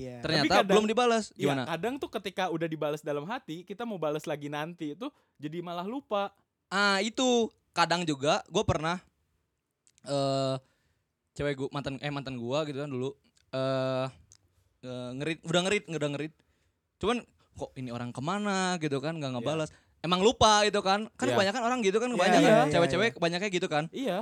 Iya. 0.00 0.24
Ternyata 0.24 0.64
kadang- 0.64 0.68
belum 0.72 0.84
dibalas. 0.88 1.28
Iya, 1.36 1.52
Gimana? 1.52 1.62
kadang 1.68 1.94
tuh 2.00 2.08
ketika 2.08 2.48
udah 2.48 2.64
dibalas 2.64 3.04
dalam 3.04 3.28
hati, 3.28 3.68
kita 3.68 3.84
mau 3.84 4.00
balas 4.00 4.24
lagi 4.24 4.48
nanti 4.48 4.96
itu 4.96 5.12
jadi 5.36 5.60
malah 5.60 5.84
lupa. 5.84 6.32
Ah, 6.72 7.04
itu 7.04 7.52
kadang 7.76 8.08
juga 8.08 8.40
gue 8.48 8.64
pernah 8.64 8.96
eh 10.08 10.56
cewek 11.36 11.54
gua 11.56 11.68
mantan 11.68 12.00
eh 12.00 12.08
mantan 12.08 12.40
gua 12.40 12.64
gitu 12.64 12.80
kan 12.80 12.88
dulu 12.88 13.12
eh 13.52 14.06
eh, 14.82 15.10
ngerit 15.14 15.40
udah 15.44 15.60
ngerit 15.62 15.84
udah 15.86 16.10
ngerit. 16.10 16.32
Cuman 16.98 17.22
kok 17.52 17.70
ini 17.76 17.92
orang 17.92 18.10
ke 18.10 18.18
mana 18.18 18.76
gitu 18.76 18.98
kan 18.98 19.14
nggak 19.14 19.38
ngebalas. 19.38 19.68
Emang 20.00 20.18
lupa 20.18 20.64
itu 20.64 20.80
kan. 20.80 21.06
Kan 21.14 21.26
Iya. 21.28 21.34
kebanyakan 21.36 21.62
orang 21.62 21.78
gitu 21.80 21.96
kan 21.96 22.08
Iya, 22.08 22.16
kebanyakan 22.16 22.42
iya, 22.42 22.56
iya, 22.58 22.72
cewek-cewek 22.72 23.08
iya. 23.08 23.14
kebanyakan 23.14 23.48
gitu 23.48 23.66
kan. 23.68 23.84
Iya. 23.92 24.18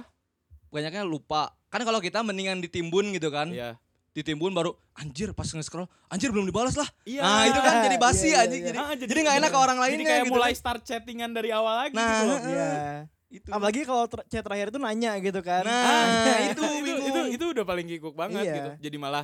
Banyaknya 0.69 1.03
lupa. 1.03 1.55
Kan 1.67 1.81
kalau 1.83 1.99
kita 1.99 2.21
mendingan 2.21 2.61
ditimbun 2.61 3.15
gitu 3.15 3.31
kan. 3.31 3.49
Iya. 3.49 3.79
ditimbun 4.11 4.51
baru 4.51 4.75
anjir 4.99 5.31
pas 5.31 5.47
nge-scroll 5.47 5.87
anjir 6.11 6.35
belum 6.35 6.43
dibalas 6.43 6.75
lah. 6.75 6.91
Iya. 7.07 7.23
Nah, 7.23 7.47
itu 7.47 7.61
kan 7.63 7.75
jadi 7.79 7.95
basi 7.95 8.27
Iya, 8.27 8.31
iya, 8.35 8.39
anjing 8.43 8.61
iya. 8.61 8.69
jadi. 8.69 8.79
Ah, 8.83 8.93
Jadi 8.99 9.19
nggak 9.23 9.37
enak 9.39 9.51
ke 9.55 9.59
orang 9.63 9.79
Jadi 9.79 9.85
lainnya 9.87 10.05
kayak 10.05 10.23
gitu 10.27 10.33
mulai 10.35 10.51
kan. 10.51 10.59
start 10.59 10.83
chattingan 10.83 11.31
dari 11.31 11.51
awal 11.55 11.75
lagi 11.79 11.95
Nah, 11.95 12.03
gitu 12.11 12.25
loh. 12.27 12.39
Iya. 12.43 12.71
Itu. 13.31 13.47
Apalagi 13.49 13.87
kalau 13.87 14.05
ter- 14.05 14.27
chat 14.27 14.43
terakhir 14.43 14.69
itu 14.69 14.79
nanya 14.79 15.15
gitu 15.17 15.39
kan. 15.39 15.63
Nah, 15.63 15.83
Ah, 15.87 16.51
itu 16.51 16.59
itu, 16.83 16.93
itu, 16.99 16.99
bingung. 17.07 17.29
itu 17.31 17.45
udah 17.49 17.63
paling 17.63 17.87
kikuk 17.87 18.13
banget 18.13 18.43
Iya. 18.43 18.55
gitu. 18.59 18.71
Jadi 18.83 18.97
malah 18.99 19.23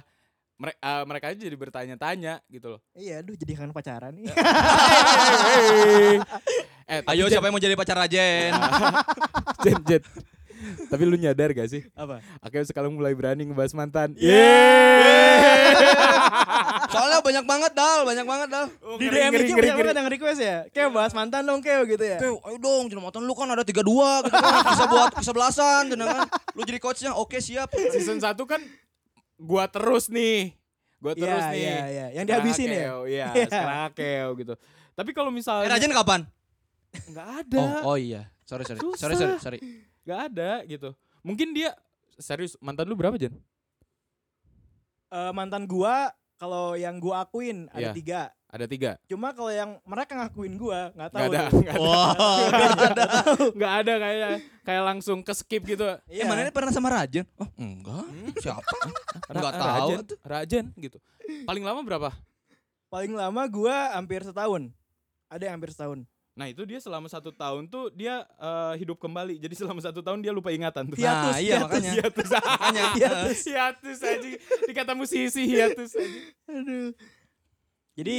mere- 0.56 0.78
ah, 0.78 1.02
mereka 1.02 1.28
aja 1.28 1.38
jadi 1.38 1.52
bertanya-tanya 1.52 2.38
gitu 2.46 2.66
loh. 2.70 2.80
Iya, 2.92 3.20
aduh 3.20 3.34
jadi 3.34 3.52
kangen 3.52 3.74
pacaran 3.74 4.14
nih. 4.14 4.30
eh, 6.86 7.00
tapi 7.02 7.10
Ayo 7.12 7.26
Jen, 7.26 7.32
siapa 7.32 7.44
yang 7.44 7.54
mau 7.54 7.60
jadi 7.60 7.74
pacar 7.74 7.96
Rajen? 7.98 8.52
Jen, 9.66 9.78
Jen. 9.84 10.02
Tapi 10.86 11.02
lu 11.04 11.16
nyadar 11.16 11.50
gak 11.50 11.68
sih? 11.68 11.82
Apa? 11.92 12.20
Akhirnya 12.38 12.66
sekarang 12.66 12.92
mulai 12.92 13.12
berani 13.12 13.46
ngebahas 13.46 13.72
mantan. 13.72 14.14
Soalnya 16.86 17.18
banyak 17.20 17.44
banget 17.44 17.72
dal, 17.74 17.98
banyak 18.06 18.26
banget 18.26 18.48
dal. 18.48 18.66
Oh, 18.80 18.96
Di 18.96 19.06
DM 19.10 19.32
itu 19.34 19.52
banyak 19.52 19.76
banget 19.76 19.96
yang 19.96 20.08
request 20.08 20.40
ya. 20.40 20.56
Kayak 20.70 20.90
bahas 20.94 21.12
mantan 21.12 21.42
dong, 21.44 21.60
Keo 21.60 21.82
gitu 21.84 22.00
ya. 22.00 22.18
Oke, 22.18 22.28
ayo 22.30 22.56
dong, 22.56 22.84
jenama 22.88 23.10
mantan 23.10 23.22
lu 23.26 23.34
kan 23.34 23.48
ada 23.50 23.62
32 23.66 23.82
gitu 24.24 24.32
kan. 24.32 24.64
Bisa 24.72 24.84
buat 24.86 25.10
kesebelasan, 25.14 25.82
jenama 25.92 26.24
kan. 26.24 26.28
Lu 26.54 26.62
jadi 26.62 26.78
coachnya, 26.78 27.12
oke 27.12 27.38
siap. 27.38 27.68
Season 27.92 28.18
1 28.18 28.32
kan 28.46 28.60
gua 29.36 29.68
terus 29.68 30.08
nih. 30.08 30.54
Gua 30.96 31.12
Iya, 31.12 31.22
terus 31.22 31.44
nih. 31.52 31.60
iya, 31.60 31.76
iya. 31.86 32.06
Yang 32.16 32.24
Sekarang 32.24 32.26
dihabisin 32.26 32.68
ya? 32.68 32.80
Iya, 32.80 32.94
Iya. 33.04 33.26
sekarang 33.52 33.80
Akeo 33.92 34.28
gitu. 34.40 34.54
Tapi 34.96 35.10
kalau 35.12 35.30
Eh, 35.30 35.36
misalnya 35.36 35.68
Rajen 35.68 35.92
kapan? 35.92 36.20
nggak 36.96 37.28
ada, 37.44 37.60
Oh, 37.84 37.92
oh 37.92 37.96
iya. 38.00 38.32
Sorry, 38.48 38.64
sorry. 38.64 38.80
Susah. 38.80 38.96
Sorry, 38.96 39.14
sorry, 39.18 39.36
sorry. 39.36 39.58
Nggak 40.06 40.20
ada 40.30 40.50
gitu. 40.64 40.94
Mungkin 41.20 41.50
dia 41.50 41.74
serius 42.16 42.54
mantan 42.62 42.86
lu 42.86 42.94
berapa 42.94 43.18
Jen? 43.18 43.34
Eh, 45.06 45.32
mantan 45.32 45.66
gua 45.66 46.10
kalau 46.36 46.74
yang 46.74 46.98
gua 46.98 47.24
akuin 47.24 47.66
ada 47.70 47.90
Iya. 47.90 47.92
tiga. 47.92 48.20
Ada 48.46 48.66
tiga. 48.70 48.90
Cuma 49.10 49.34
kalau 49.34 49.50
yang 49.50 49.76
mereka 49.82 50.14
ngakuin 50.14 50.54
gua 50.54 50.94
nggak 50.94 51.10
tahu. 51.10 51.20
Nggak 51.26 51.34
ada, 51.34 51.42
nggak 51.50 52.90
ada, 52.94 53.04
nggak 53.52 53.72
ada 53.82 53.94
kayak 53.98 54.30
kayak 54.62 54.82
langsung 54.86 55.18
ke 55.20 55.32
skip 55.34 55.62
gitu. 55.66 55.82
Iya. 56.06 56.22
Eh, 56.22 56.26
mana 56.26 56.46
ini 56.46 56.54
pernah 56.54 56.70
sama 56.70 56.88
Rajen? 56.88 57.26
Oh, 57.36 57.50
enggak. 57.58 58.06
Siapa? 58.38 58.76
Enggak 59.28 59.52
Ra- 59.52 59.60
tahu. 59.60 59.88
Rajen 60.22 60.64
gitu. 60.78 60.98
Paling 61.42 61.66
lama 61.66 61.82
berapa? 61.82 62.10
Paling 62.86 63.12
lama 63.12 63.42
gua 63.50 63.98
hampir 63.98 64.22
setahun. 64.22 64.70
Ada 65.26 65.50
yang 65.50 65.58
hampir 65.58 65.74
setahun. 65.74 66.06
Nah 66.36 66.46
itu 66.46 66.68
dia 66.68 66.76
selama 66.76 67.08
satu 67.08 67.32
tahun 67.32 67.64
tuh 67.66 67.88
dia 67.90 68.20
eh, 68.36 68.74
hidup 68.76 69.00
kembali. 69.00 69.40
Jadi 69.40 69.54
selama 69.56 69.80
satu 69.80 70.04
tahun 70.04 70.20
dia 70.20 70.30
lupa 70.30 70.52
ingatan 70.52 70.84
tuh. 70.86 70.96
Hiatus, 70.96 71.32
Nah, 71.32 71.40
iya 71.40 71.56
hiatus. 71.56 71.64
makanya. 71.64 71.90
hiatus, 71.96 72.28
Makanya. 72.36 72.84
hiatus, 73.00 73.38
hiatus 73.42 73.98
aja. 74.00 74.28
Dikata 74.68 74.92
musisi 74.92 75.42
hiatus 75.48 75.90
aja. 75.96 76.20
Aduh. 76.52 76.92
Jadi 77.96 78.18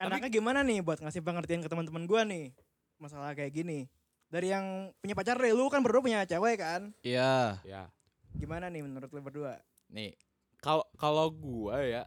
enaknya 0.00 0.28
gimana 0.32 0.64
nih 0.64 0.80
buat 0.80 0.96
ngasih 0.98 1.20
pengertian 1.20 1.60
ke 1.60 1.68
teman-teman 1.68 2.08
gua 2.08 2.24
nih 2.24 2.56
masalah 2.96 3.36
kayak 3.36 3.52
gini. 3.52 3.84
Dari 4.32 4.50
yang 4.50 4.90
punya 4.98 5.14
pacar 5.14 5.36
deh, 5.36 5.52
lu 5.52 5.68
kan 5.68 5.84
berdua 5.84 6.00
punya 6.00 6.24
cewek 6.24 6.56
kan? 6.58 6.90
Iya. 7.04 7.60
Ya, 7.62 7.92
Gimana 8.34 8.66
nih 8.66 8.82
menurut 8.82 9.12
lu 9.12 9.20
berdua? 9.20 9.60
nih 9.86 10.16
kalau 10.58 10.82
kalau 10.96 11.28
gua 11.28 11.84
ya, 11.84 12.02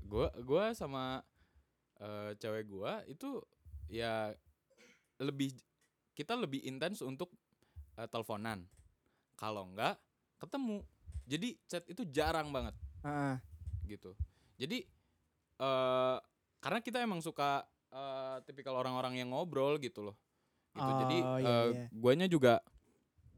gua 0.00 0.30
gua 0.40 0.70
sama 0.70 1.20
eh, 1.98 2.32
cewek 2.38 2.70
gua 2.70 3.02
itu 3.04 3.42
ya 3.92 4.32
lebih 5.20 5.52
kita 6.16 6.32
lebih 6.32 6.64
intens 6.64 7.04
untuk 7.04 7.28
eh, 8.00 8.08
teleponan. 8.08 8.64
Kalau 9.36 9.68
enggak 9.68 10.00
ketemu. 10.40 10.80
Jadi 11.28 11.48
chat 11.68 11.84
itu 11.86 12.02
jarang 12.08 12.48
banget. 12.50 12.74
Heeh. 13.04 13.36
gitu. 13.86 14.16
Jadi 14.56 14.88
eh 15.60 16.18
karena 16.62 16.80
kita 16.80 17.04
emang 17.04 17.20
suka 17.20 17.68
eh, 17.92 18.36
tipikal 18.48 18.80
orang-orang 18.80 19.20
yang 19.20 19.28
ngobrol 19.30 19.76
gitu 19.76 20.00
loh. 20.08 20.16
Gitu. 20.72 20.90
Jadi 21.04 21.16
Oh, 21.20 21.36
iya, 21.36 21.52
eh, 21.52 21.68
iya. 21.76 21.84
guanya 21.92 22.26
juga 22.26 22.64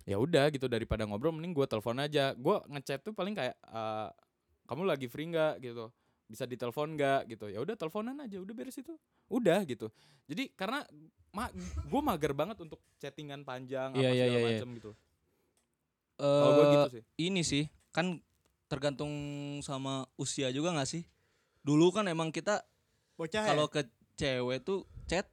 ya 0.05 0.21
udah 0.21 0.53
gitu 0.53 0.69
daripada 0.69 1.09
ngobrol 1.09 1.35
mending 1.35 1.57
gua 1.57 1.67
telepon 1.67 1.99
aja. 1.99 2.37
Gua 2.39 2.63
ngechat 2.71 3.03
tuh 3.03 3.11
paling 3.17 3.35
kayak 3.35 3.59
eh, 3.59 4.09
kamu 4.71 4.87
lagi 4.87 5.07
free 5.11 5.29
nggak 5.29 5.59
gitu. 5.65 5.91
Bisa 6.25 6.49
ditelepon 6.49 6.97
nggak 6.97 7.31
gitu. 7.31 7.47
Ya 7.53 7.61
udah 7.61 7.75
teleponan 7.77 8.17
aja, 8.25 8.41
udah 8.41 8.55
beres 8.57 8.77
itu. 8.81 8.97
Udah 9.29 9.61
gitu. 9.69 9.93
Jadi 10.25 10.53
karena 10.57 10.85
ma 11.35 11.51
gue 11.85 12.01
mager 12.01 12.33
banget 12.33 12.57
untuk 12.63 12.81
chattingan 13.03 13.43
panjang 13.43 13.93
Iya, 13.93 14.09
apa 14.09 14.15
iya, 14.15 14.25
segala 14.25 14.31
iya, 14.31 14.41
iya. 14.41 14.49
macem 14.57 14.69
gitu. 14.79 14.91
Kalau 16.15 16.53
gue 16.55 16.67
sih. 16.95 17.03
ini 17.19 17.43
sih 17.43 17.65
kan 17.91 18.23
tergantung 18.71 19.13
sama 19.61 20.07
usia 20.15 20.49
juga 20.55 20.73
nggak 20.73 20.89
sih? 20.89 21.03
Dulu 21.67 21.91
kan 21.91 22.07
emang 22.07 22.31
kita 22.31 22.63
Bocah 23.15 23.47
kalau 23.47 23.67
ke 23.71 23.87
cewek 24.19 24.63
tuh 24.63 24.87
chat 25.07 25.27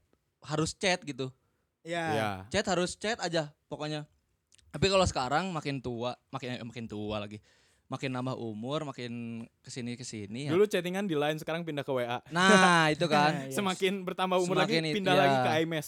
harus 0.45 0.74
chat 0.77 1.01
gitu. 1.05 1.29
ya? 1.86 2.05
Iya. 2.13 2.29
Chat 2.50 2.65
harus 2.69 2.98
chat 2.98 3.17
aja 3.21 3.53
pokoknya. 3.69 4.05
Tapi 4.71 4.88
kalau 4.88 5.03
sekarang 5.03 5.51
makin 5.51 5.83
tua, 5.83 6.15
makin 6.31 6.55
eh, 6.55 6.65
makin 6.65 6.88
tua 6.88 7.19
lagi. 7.19 7.43
Makin 7.91 8.07
nambah 8.10 8.39
umur, 8.39 8.88
makin 8.88 9.12
ke 9.60 9.67
sini 9.67 9.93
ke 9.93 10.07
sini 10.07 10.48
ya. 10.48 10.55
Dulu 10.55 10.63
chattingan 10.63 11.03
di 11.03 11.13
line 11.13 11.36
sekarang 11.36 11.62
pindah 11.62 11.83
ke 11.83 11.91
WA. 11.91 12.24
Nah, 12.31 12.88
itu 12.88 13.03
kan. 13.05 13.51
Yes. 13.51 13.55
Semakin 13.60 14.01
bertambah 14.01 14.39
umur 14.39 14.55
Semakin 14.57 14.79
lagi 14.79 14.88
it- 14.88 14.95
pindah 14.95 15.12
iya. 15.12 15.21
lagi 15.21 15.38
ke 15.38 15.51
iMess. 15.62 15.88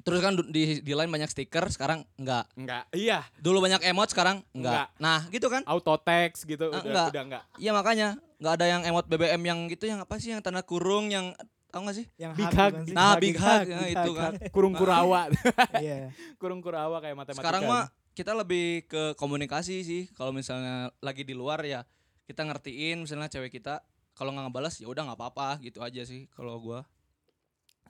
Terus 0.00 0.22
kan 0.22 0.32
di 0.46 0.78
di 0.78 0.92
line 0.94 1.10
banyak 1.10 1.26
stiker, 1.26 1.66
sekarang 1.68 2.06
enggak. 2.16 2.46
Enggak. 2.54 2.88
Iya, 2.90 3.20
Dulu 3.36 3.60
banyak 3.60 3.82
emot, 3.84 4.08
sekarang 4.08 4.40
Enggak. 4.54 4.88
enggak. 4.88 5.02
Nah, 5.02 5.20
gitu 5.28 5.46
kan? 5.46 5.62
auto 5.66 5.92
text 5.98 6.46
gitu 6.46 6.70
Ah, 6.70 6.78
udah 6.78 6.80
enggak. 6.80 7.08
udah 7.10 7.22
enggak. 7.26 7.42
Iya 7.58 7.70
makanya 7.74 8.08
nggak 8.40 8.54
ada 8.54 8.66
yang 8.66 8.82
emot 8.86 9.04
BBM 9.04 9.42
yang 9.44 9.58
gitu 9.68 9.84
yang 9.84 10.00
apa 10.00 10.16
sih 10.16 10.32
yang 10.32 10.40
tanda 10.40 10.62
kurung 10.62 11.12
yang 11.12 11.36
tahu 11.68 11.84
nggak 11.84 11.96
sih? 11.98 12.06
Yang 12.16 12.32
Big 12.32 12.48
hug 12.48 12.56
hug. 12.56 12.72
Nah, 12.90 13.12
Hug, 13.12 13.20
big 13.20 13.36
hug, 13.36 13.66
nah, 13.68 13.86
itu 13.86 14.10
kan. 14.14 14.32
Kurung 14.48 14.72
kurawa. 14.72 15.20
Iya. 15.76 16.16
Kurung 16.34 16.64
kurawa 16.64 16.96
kayak 16.98 17.14
matematika. 17.14 17.42
Sekarang 17.44 17.62
mah 17.68 17.84
kita 18.20 18.32
lebih 18.32 18.84
ke 18.84 19.02
komunikasi 19.16 19.80
sih. 19.80 20.02
Kalau 20.12 20.30
misalnya 20.30 20.92
lagi 21.00 21.24
di 21.24 21.32
luar 21.32 21.64
ya 21.64 21.82
kita 22.24 22.44
ngertiin 22.44 23.02
misalnya 23.02 23.26
cewek 23.26 23.50
kita 23.50 23.80
kalau 24.12 24.30
nggak 24.30 24.46
ngebalas 24.46 24.76
ya 24.76 24.86
udah 24.86 25.02
nggak 25.02 25.18
apa-apa 25.18 25.58
gitu 25.60 25.80
aja 25.80 26.04
sih 26.04 26.28
kalau 26.30 26.60
gua. 26.60 26.84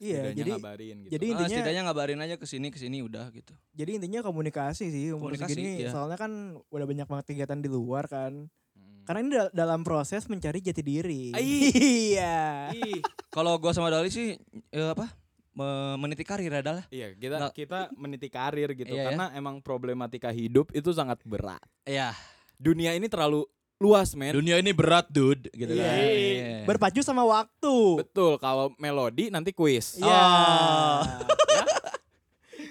Iya, 0.00 0.32
Setidaknya 0.32 0.38
jadi 0.40 0.50
ngabarin 0.56 0.96
gitu. 0.96 1.10
jadi 1.12 1.24
Ah, 1.28 1.30
intinya 1.30 1.48
setidaknya 1.52 1.82
ngabarin 1.84 2.20
aja 2.24 2.36
ke 2.40 2.46
sini 2.48 2.72
ke 2.72 2.80
sini 2.80 3.04
udah 3.04 3.28
gitu. 3.36 3.52
jadi 3.76 4.00
intinya 4.00 4.24
komunikasi 4.24 4.88
sih 4.88 5.12
umur 5.12 5.28
Komunikasi, 5.28 5.52
segini 5.52 5.84
iya. 5.84 5.92
soalnya 5.92 6.16
kan 6.16 6.56
udah 6.72 6.86
banyak 6.88 7.04
banget 7.04 7.24
kegiatan 7.28 7.60
di 7.60 7.68
luar 7.68 8.08
kan. 8.08 8.48
Hmm. 8.72 9.04
Karena 9.04 9.18
ini 9.20 9.30
dal- 9.36 9.52
dalam 9.52 9.84
proses 9.84 10.24
mencari 10.24 10.64
jati 10.64 10.80
diri. 10.80 11.36
Ai. 11.36 11.44
iya. 12.16 12.72
Ih, 12.72 13.04
Kalau 13.28 13.60
gua 13.60 13.76
sama 13.76 13.92
Dali 13.92 14.08
sih 14.08 14.40
eh, 14.72 14.88
apa? 14.88 15.04
Me- 15.50 15.98
meniti 15.98 16.22
karir 16.22 16.52
adalah. 16.54 16.86
iya 16.88 17.10
kita 17.10 17.36
Nggak- 17.36 17.54
kita 17.54 17.78
meniti 17.92 18.28
karir 18.28 18.70
gitu 18.72 18.86
Iya, 18.88 18.96
ya. 18.96 19.04
karena 19.10 19.26
emang 19.34 19.58
problematika 19.58 20.30
hidup 20.30 20.70
itu 20.70 20.90
sangat 20.90 21.18
berat. 21.22 21.58
Iya. 21.82 22.14
Dunia 22.54 22.92
ini 22.92 23.06
terlalu 23.06 23.42
luas, 23.76 24.12
men. 24.12 24.30
Dunia 24.30 24.56
ini 24.56 24.70
berat, 24.70 25.08
dude, 25.08 25.48
gitu 25.50 25.72
Iya. 25.72 25.82
kan. 25.82 25.96
Iya. 25.98 26.54
Berpacu 26.64 27.00
sama 27.00 27.24
waktu. 27.24 27.76
Betul, 27.98 28.36
kalau 28.36 28.70
melodi 28.76 29.26
nanti 29.26 29.50
kuis. 29.50 29.96
Iya. 29.96 30.06
Ah. 30.06 31.00
Ya. 31.50 31.64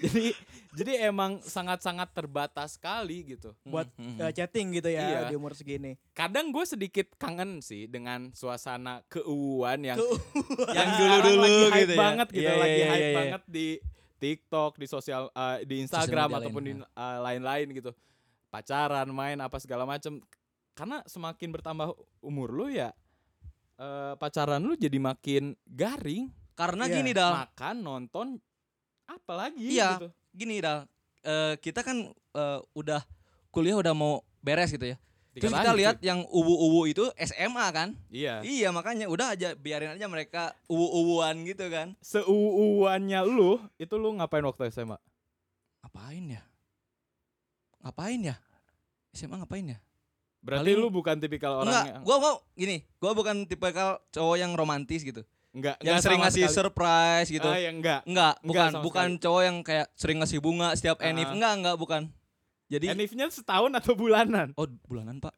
Jadi 0.00 0.32
jadi 0.70 1.06
emang 1.06 1.40
sangat-sangat 1.40 2.10
terbatas 2.10 2.78
sekali 2.78 3.26
gitu. 3.28 3.50
Buat 3.62 3.90
eh, 3.98 4.30
chatting 4.30 4.70
gitu 4.72 4.86
ya 4.86 5.02
Iya. 5.02 5.20
di 5.26 5.34
umur 5.34 5.52
segini. 5.52 5.98
Kadang 6.10 6.50
gue 6.50 6.62
sedikit 6.62 7.10
kangen 7.16 7.58
sih 7.58 7.84
dengan 7.84 8.30
suasana 8.30 9.02
keuuan 9.06 9.82
yang 9.82 9.98
Keuuan. 9.98 10.70
yang 10.70 10.88
dulu-dulu 11.00 11.50
hype 11.68 11.78
gitu 11.80 11.92
ya. 11.92 11.98
banget 11.98 12.28
gitu, 12.30 12.42
Iya, 12.44 12.54
lagi 12.54 12.70
iya, 12.72 12.86
hype 12.86 12.96
iya, 12.96 13.08
iya. 13.08 13.18
banget 13.18 13.42
di 13.46 13.66
TikTok, 14.16 14.72
di 14.76 14.86
sosial 14.86 15.22
eh, 15.28 15.56
di 15.64 15.76
Instagram 15.80 16.28
media 16.28 16.38
ataupun 16.38 16.62
lain, 16.62 16.78
di 16.78 16.84
eh, 16.84 17.18
lain-lain 17.18 17.66
gitu. 17.72 17.90
Pacaran, 18.48 19.08
main 19.08 19.38
apa 19.38 19.58
segala 19.58 19.82
macem 19.84 20.18
Karena 20.70 21.02
semakin 21.04 21.50
bertambah 21.50 21.92
umur 22.20 22.50
lu 22.50 22.66
ya 22.68 22.94
eh, 23.76 24.14
pacaran 24.14 24.60
lu 24.60 24.74
jadi 24.74 24.96
makin 24.96 25.56
garing. 25.64 26.30
Karena 26.52 26.84
Iya. 26.84 26.94
gini 26.94 27.10
Dal, 27.10 27.32
Makan, 27.32 27.76
nonton 27.80 28.26
apalagi 29.04 29.64
Iya. 29.72 29.96
gitu. 29.96 30.08
Gini 30.32 30.62
Dal. 30.62 30.86
Eh, 31.20 31.54
kita 31.60 31.84
kan 31.84 32.10
eh, 32.12 32.58
udah 32.72 33.02
kuliah 33.50 33.76
udah 33.76 33.92
mau 33.92 34.22
beres 34.40 34.72
gitu 34.72 34.94
ya. 34.94 34.96
Terus 35.30 35.54
Dikit 35.54 35.62
kita 35.62 35.72
lihat 35.78 35.96
yang 36.02 36.26
uwu-uwu 36.26 36.90
itu 36.90 37.06
SMA 37.14 37.66
kan? 37.70 37.94
Iya. 38.10 38.42
Iya 38.42 38.74
makanya 38.74 39.06
udah 39.06 39.38
aja 39.38 39.54
biarin 39.54 39.94
aja 39.94 40.10
mereka 40.10 40.58
uwu-uwuan 40.66 41.46
gitu 41.46 41.70
kan. 41.70 41.94
Seuuannya 42.02 43.20
lu 43.22 43.62
itu 43.78 43.94
lu 43.94 44.10
ngapain 44.18 44.42
waktu 44.42 44.74
SMA? 44.74 44.98
Ngapain 45.86 46.24
ya? 46.34 46.42
Ngapain 47.86 48.20
ya? 48.20 48.36
SMA 49.14 49.38
ngapain 49.38 49.70
ya? 49.70 49.78
Berarti 50.42 50.72
Paling- 50.72 50.80
lu 50.82 50.88
bukan 50.90 51.16
tipikal 51.20 51.62
orang 51.62 51.68
Enggak, 51.68 51.84
yang 51.86 52.02
gua 52.02 52.16
gua 52.18 52.32
gini, 52.56 52.76
gua 52.98 53.12
bukan 53.12 53.36
tipe 53.46 53.68
cowok 54.10 54.36
yang 54.40 54.52
romantis 54.56 55.04
gitu. 55.04 55.22
Enggak, 55.50 55.76
yang 55.78 55.96
enggak 55.96 56.02
sering 56.02 56.20
ngasih 56.20 56.44
sekali. 56.44 56.56
surprise 56.56 57.28
gitu. 57.28 57.48
Ah, 57.48 57.58
ya 57.58 57.70
enggak. 57.70 58.00
Enggak, 58.02 58.34
Enggak 58.36 58.46
bukan 58.46 58.68
sama 58.70 58.82
bukan 58.82 59.08
cowok 59.18 59.42
yang 59.42 59.56
kayak 59.60 59.86
sering 59.94 60.18
ngasih 60.18 60.38
bunga 60.38 60.68
setiap 60.72 60.96
Ah. 60.98 61.08
enif. 61.08 61.28
Enggak, 61.28 61.52
enggak, 61.54 61.76
bukan. 61.76 62.02
Jadi 62.70 62.86
Enifnya 62.86 63.26
setahun 63.26 63.74
atau 63.74 63.92
bulanan? 63.92 64.54
oh 64.54 64.70
bulanan, 64.86 65.18
Pak. 65.18 65.34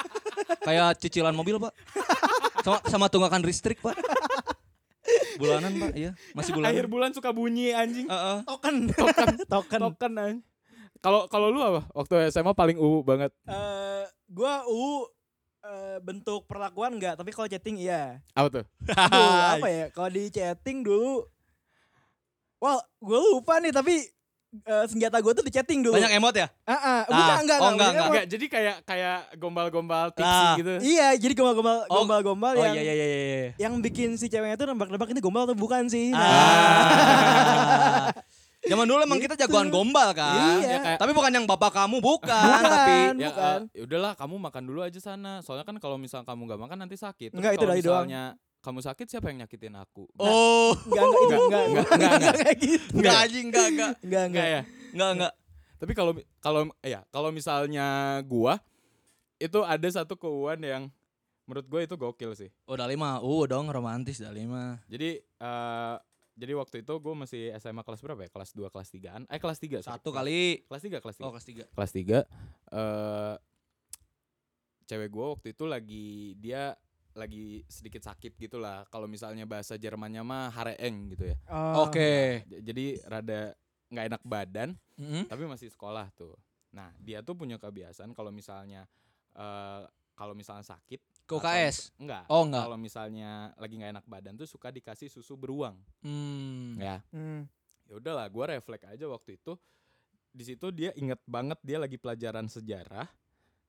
Kayak 0.64 0.96
cicilan 0.98 1.36
mobil, 1.36 1.60
Pak. 1.60 1.68
Sama 2.62 2.78
sama 2.88 3.06
tunggakan 3.06 3.44
listrik, 3.44 3.76
Pak. 3.78 3.92
Bulanan, 5.36 5.72
Pak, 5.74 5.92
iya. 5.92 6.16
Masih 6.32 6.54
bulanan. 6.54 6.72
Akhir 6.72 6.86
bulan 6.86 7.10
suka 7.12 7.28
bunyi 7.28 7.72
anjing. 7.72 8.06
Heeh. 8.06 8.38
Token. 8.46 8.76
Token. 8.94 9.28
Token. 9.52 9.80
Token 9.84 10.12
anjing. 10.14 10.40
Kalau 11.02 11.26
kalau 11.26 11.50
lu 11.50 11.58
apa? 11.58 11.84
Waktu 11.92 12.30
SMA 12.30 12.54
paling 12.54 12.78
uu 12.78 13.02
banget. 13.02 13.34
Eh, 13.44 14.04
gua 14.30 14.62
U 14.64 15.04
eh, 15.62 15.98
bentuk 15.98 16.42
perlakuan 16.44 16.92
enggak, 16.92 17.14
tapi 17.14 17.30
kalau 17.30 17.46
chatting 17.46 17.78
iya. 17.78 18.18
Apa 18.32 18.48
tuh? 18.52 18.64
Aduh, 18.88 19.38
apa 19.56 19.66
ya? 19.66 19.86
Kalau 19.88 20.08
di 20.08 20.28
chatting 20.28 20.82
dulu 20.82 21.26
Wah, 22.58 22.78
gue 22.96 23.18
lupa 23.34 23.58
nih 23.58 23.70
tapi 23.70 24.06
eh, 24.54 24.84
senjata 24.86 25.18
gue 25.18 25.32
tuh 25.32 25.42
di 25.42 25.50
chatting 25.50 25.82
dulu. 25.82 25.98
Banyak 25.98 26.14
emot 26.14 26.30
ya? 26.30 26.46
Ah, 26.62 26.70
ah, 26.70 26.78
Ah, 26.78 27.00
bukan, 27.08 27.36
enggak, 27.42 27.58
oh, 27.58 27.70
enggak, 27.72 27.90
enggak. 27.90 28.06
Enggak, 28.06 28.26
jadi 28.28 28.44
kayak 28.48 28.76
kayak 28.84 29.18
gombal-gombal 29.34 30.06
tipsy 30.10 30.30
Ah. 30.46 30.54
gitu. 30.54 30.72
Iya, 30.78 31.08
jadi 31.16 31.32
gombal-gombal 31.34 31.78
Oh. 31.86 31.94
gombal-gombal 31.98 32.52
Oh 32.54 32.62
yang 32.62 32.74
iya 32.76 32.82
iya 32.84 32.94
iya 32.94 33.06
iya. 33.08 33.50
yang 33.58 33.74
bikin 33.78 34.14
si 34.14 34.26
ceweknya 34.26 34.54
tuh 34.54 34.70
nebak-nebak 34.70 35.10
ini 35.10 35.18
gombal 35.18 35.42
atau 35.44 35.58
bukan 35.58 35.86
sih. 35.86 36.14
Nah, 36.14 36.22
Ah. 36.22 38.06
Zaman 38.62 38.84
dulu 38.84 39.00
emang 39.00 39.18
kita 39.18 39.34
Gitu. 39.34 39.42
jagoan 39.44 39.68
gombal 39.68 40.10
kan. 40.12 40.38
Iya. 40.56 40.68
Ya, 40.68 40.78
kayak- 40.80 40.98
Tapi 40.98 41.12
bukan 41.12 41.32
yang 41.32 41.44
bapak 41.44 41.70
kamu 41.72 41.98
bukan, 41.98 42.30
Bukan. 42.30 42.62
tapi 42.62 42.94
ya, 43.16 43.28
bukan. 43.28 43.58
eh, 43.64 43.74
ya 43.74 43.82
udahlah 43.84 44.12
kamu 44.14 44.34
makan 44.40 44.62
dulu 44.64 44.80
aja 44.80 44.98
sana. 44.98 45.32
Soalnya 45.40 45.62
kan 45.62 45.76
kalau 45.76 45.96
misal 45.96 46.22
kamu 46.22 46.46
nggak 46.46 46.60
makan 46.60 46.78
nanti 46.80 46.94
sakit. 46.94 47.30
Terus 47.30 47.38
Enggak, 47.38 47.52
itu 47.52 47.64
dari 47.64 47.80
doang. 47.80 48.06
misalnya 48.06 48.22
kamu 48.58 48.78
sakit 48.80 49.06
siapa 49.08 49.26
yang 49.28 49.42
nyakitin 49.42 49.74
aku? 49.74 50.06
Oh, 50.14 50.70
enggak 50.86 51.02
enggak 51.02 51.18
enggak 51.18 51.42
enggak, 51.42 51.64
enggak 51.66 51.86
enggak, 51.90 52.12
enggak 52.14 52.34
kayak 52.38 52.56
gitu. 52.56 52.94
enggak 52.94 53.16
anjing 53.18 53.46
enggak 53.48 53.66
enggak. 53.66 53.92
Enggak 53.98 53.98
Enggak 54.00 54.24
enggak. 54.24 54.46
ya. 54.46 54.60
Enggak 54.92 55.10
enggak. 55.12 55.32
Tapi 55.76 55.92
kalau 55.92 56.12
kalau 56.38 56.60
ya 56.80 57.00
kalau 57.10 57.28
misalnya 57.30 57.86
gua 58.22 58.62
itu 59.36 59.58
ada 59.60 59.88
satu 59.88 60.14
keuangan 60.14 60.62
yang 60.62 60.82
menurut 61.42 61.66
gue 61.66 61.80
itu 61.82 61.94
gokil 61.96 62.30
sih. 62.32 62.46
Oh, 62.64 62.78
Dali 62.78 62.94
mah, 62.94 63.18
uh 63.18 63.44
dong 63.44 63.66
romantis 63.66 64.22
Dali 64.22 64.46
mah. 64.46 64.78
Jadi 64.86 65.18
eh 65.18 65.94
jadi 66.32 66.52
waktu 66.54 66.80
itu 66.80 66.92
gue 66.94 67.14
masih 67.14 67.52
SMA 67.56 67.80
kelas 67.80 68.00
berapa 68.00 68.20
ya? 68.20 68.30
Kelas 68.30 68.50
2, 68.50 68.66
kelas 68.66 68.88
3-an. 68.88 69.22
Eh 69.26 69.36
kelas 69.36 69.58
3. 69.58 69.80
Satu 69.80 70.08
kali. 70.10 70.64
Kelas 70.64 70.82
3, 70.82 70.98
kelas 70.98 71.16
3. 71.16 71.22
Oh, 71.22 71.30
kelas 71.30 71.46
3. 71.46 71.64
kelas 71.68 71.92
3 71.92 72.18
eh 72.72 73.36
cewek 74.82 75.08
gue 75.08 75.26
waktu 75.30 75.48
itu 75.52 75.64
lagi 75.64 76.06
dia 76.36 76.74
lagi 77.12 77.60
sedikit 77.68 78.00
sakit 78.00 78.36
gitu 78.36 78.56
lah. 78.56 78.88
Kalau 78.88 79.04
misalnya 79.04 79.44
bahasa 79.44 79.76
Jermannya 79.76 80.24
mah 80.24 80.48
hareeng 80.50 81.12
gitu 81.12 81.28
ya. 81.28 81.36
Oh. 81.48 81.84
Oke. 81.86 82.40
J- 82.48 82.62
Jadi 82.64 82.84
rada 83.04 83.52
nggak 83.92 84.06
enak 84.08 84.22
badan 84.24 84.68
Mm-mm. 84.96 85.28
tapi 85.28 85.44
masih 85.44 85.68
sekolah 85.68 86.08
tuh. 86.16 86.32
Nah, 86.72 86.88
dia 86.96 87.20
tuh 87.20 87.36
punya 87.36 87.60
kebiasaan 87.60 88.16
kalau 88.16 88.32
misalnya 88.32 88.88
eh 89.36 89.84
kalau 90.12 90.32
misalnya 90.32 90.64
sakit 90.64 91.00
Ke 91.22 91.34
atau- 91.34 91.44
UKS. 91.44 91.76
enggak. 91.96 92.24
Oh, 92.26 92.42
enggak. 92.42 92.64
Kalau 92.64 92.78
misalnya 92.78 93.30
lagi 93.54 93.74
nggak 93.74 93.92
enak 93.94 94.06
badan 94.06 94.34
tuh 94.34 94.44
suka 94.44 94.68
dikasih 94.68 95.06
susu 95.06 95.34
beruang, 95.34 95.78
Hmm. 96.02 96.76
ya. 96.76 97.00
Hmm. 97.10 97.46
Ya 97.86 97.94
udahlah, 97.96 98.26
gua 98.26 98.50
refleks 98.50 98.84
aja 98.84 99.06
waktu 99.06 99.36
itu. 99.36 99.54
Di 100.28 100.44
situ 100.44 100.70
dia 100.70 100.90
inget 100.94 101.20
banget 101.24 101.60
dia 101.60 101.76
lagi 101.76 101.96
pelajaran 101.96 102.46
sejarah. 102.46 103.04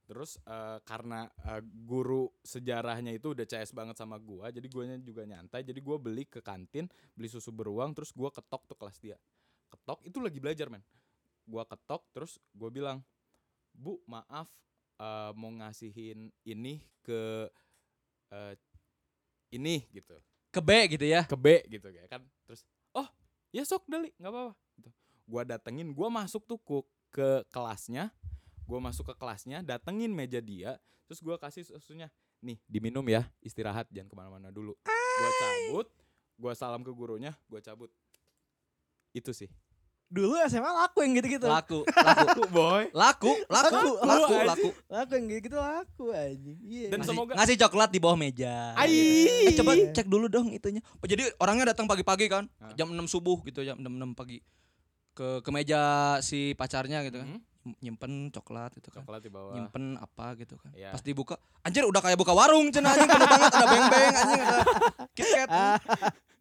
Terus 0.04 0.36
eh, 0.38 0.80
karena 0.84 1.26
eh, 1.46 1.62
guru 1.64 2.28
sejarahnya 2.42 3.12
itu 3.12 3.32
udah 3.32 3.44
CS 3.44 3.72
banget 3.72 3.96
sama 3.96 4.18
gua, 4.18 4.50
jadi 4.50 4.68
guanya 4.68 4.98
juga 4.98 5.24
nyantai. 5.24 5.64
Jadi 5.64 5.80
gua 5.80 5.96
beli 5.96 6.24
ke 6.24 6.40
kantin, 6.40 6.88
beli 7.14 7.28
susu 7.28 7.52
beruang, 7.52 7.94
terus 7.94 8.12
gua 8.12 8.28
ketok 8.28 8.66
tuh 8.66 8.76
kelas 8.76 9.00
dia. 9.00 9.16
Ketok 9.70 10.04
itu 10.04 10.20
lagi 10.20 10.40
belajar, 10.40 10.68
men. 10.68 10.84
Gua 11.44 11.64
ketok 11.64 12.04
terus 12.12 12.36
gua 12.52 12.68
bilang, 12.68 13.00
"Bu, 13.72 14.00
maaf 14.06 14.48
eh, 14.98 15.32
mau 15.34 15.50
ngasihin 15.50 16.30
ini 16.44 16.84
ke 17.02 17.50
eh, 18.30 18.54
ini 19.54 19.86
gitu." 19.94 20.18
Ke 20.54 20.62
B 20.62 20.70
gitu 20.86 21.06
ya. 21.10 21.26
ke 21.26 21.34
B 21.34 21.66
gitu 21.66 21.90
ya 21.90 22.06
kan 22.06 22.22
terus 22.46 22.62
oh 22.94 23.10
ya 23.50 23.66
sok 23.66 23.90
dali 23.90 24.14
nggak 24.22 24.30
apa-apa 24.30 24.54
gitu. 24.78 24.90
gua 25.26 25.42
datengin 25.42 25.90
gua 25.98 26.14
masuk 26.14 26.46
tuh 26.46 26.62
ku- 26.62 26.86
ke 27.10 27.42
kelasnya 27.50 28.14
gua 28.70 28.78
masuk 28.78 29.10
ke 29.10 29.16
kelasnya 29.18 29.66
datengin 29.66 30.14
meja 30.14 30.38
dia 30.38 30.78
terus 31.10 31.26
gua 31.26 31.42
kasih 31.42 31.66
susunya 31.66 32.06
nih 32.46 32.62
diminum 32.70 33.02
ya 33.10 33.26
istirahat 33.42 33.90
jangan 33.90 34.14
ke 34.14 34.16
mana-mana 34.16 34.54
dulu 34.54 34.78
gua 34.86 35.30
cabut 35.42 35.88
gua 36.38 36.54
salam 36.54 36.86
ke 36.86 36.94
gurunya 36.94 37.34
gua 37.50 37.58
cabut 37.58 37.90
itu 39.10 39.34
sih 39.34 39.50
Dulu 40.14 40.38
SMA 40.46 40.70
laku 40.70 41.02
yang 41.02 41.18
gitu-gitu. 41.18 41.50
Laku, 41.50 41.82
laku. 41.90 42.42
boy 42.48 42.86
Laku, 42.94 43.34
laku, 43.50 43.74
Laku, 43.74 43.92
laku, 43.98 44.06
laku. 44.06 44.36
laku. 44.46 44.70
Laku 44.86 45.12
yang 45.12 45.26
gitu-gitu 45.28 45.58
laku 45.58 46.06
anjing. 46.10 46.58
Iya. 46.62 46.88
Dan 46.88 46.98
Ngasih, 47.02 47.10
semoga- 47.10 47.36
ngasih 47.36 47.56
coklat 47.60 47.90
di 47.90 47.98
bawah 47.98 48.14
meja. 48.14 48.78
Ai. 48.78 48.94
Eh 49.50 49.54
coba 49.56 49.74
Iya. 49.74 49.90
cek 49.92 50.06
dulu 50.06 50.30
dong 50.30 50.54
itunya. 50.54 50.86
Oh, 50.96 51.08
jadi 51.08 51.34
orangnya 51.36 51.74
datang 51.74 51.90
pagi-pagi 51.90 52.30
kan, 52.30 52.46
jam 52.74 52.88
6 52.88 53.10
subuh 53.10 53.42
gitu, 53.42 53.66
jam 53.66 53.76
6, 53.76 53.90
6 53.90 54.14
pagi. 54.14 54.38
Ke 55.12 55.42
ke 55.42 55.50
meja 55.50 55.82
si 56.20 56.54
pacarnya 56.54 57.02
gitu 57.02 57.18
kan. 57.18 57.28
Hmm, 57.28 57.42
Nyimpen 57.80 58.28
coklat 58.30 58.76
gitu 58.76 58.92
kan. 58.92 59.08
coklat 59.08 59.24
di 59.24 59.32
bawah 59.32 59.56
Nyimpen 59.56 59.96
apa 59.96 60.36
gitu 60.36 60.60
kan. 60.60 60.72
Iya. 60.76 60.92
Pas 60.92 61.00
dibuka, 61.00 61.40
anjir 61.64 61.88
udah 61.88 62.02
kayak 62.04 62.20
buka 62.20 62.36
warung 62.36 62.68
cenah 62.70 62.92
anjing 62.92 63.08
penuh 63.08 63.30
banget 63.32 63.52
ada 63.56 63.68
beng-beng 63.72 64.14
anjing 64.14 64.42
ada 64.44 64.58
KitKat. 65.16 65.50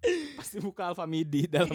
pasti 0.38 0.58
buka 0.58 0.90
Alfamidi 0.90 1.46
dalam 1.46 1.70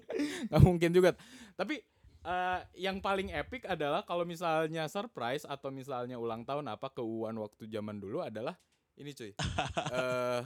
nggak 0.46 0.62
mungkin 0.62 0.94
juga 0.94 1.18
tapi 1.58 1.82
eh, 2.22 2.60
yang 2.78 3.02
paling 3.02 3.34
epic 3.34 3.66
adalah 3.66 4.06
kalau 4.06 4.22
misalnya 4.22 4.86
surprise 4.86 5.42
atau 5.42 5.74
misalnya 5.74 6.14
ulang 6.14 6.46
tahun 6.46 6.70
apa 6.70 6.94
keuuan 6.94 7.34
waktu 7.42 7.66
zaman 7.66 7.98
dulu 7.98 8.22
adalah 8.22 8.54
ini 8.94 9.10
cuy 9.10 9.34
eh 9.98 10.40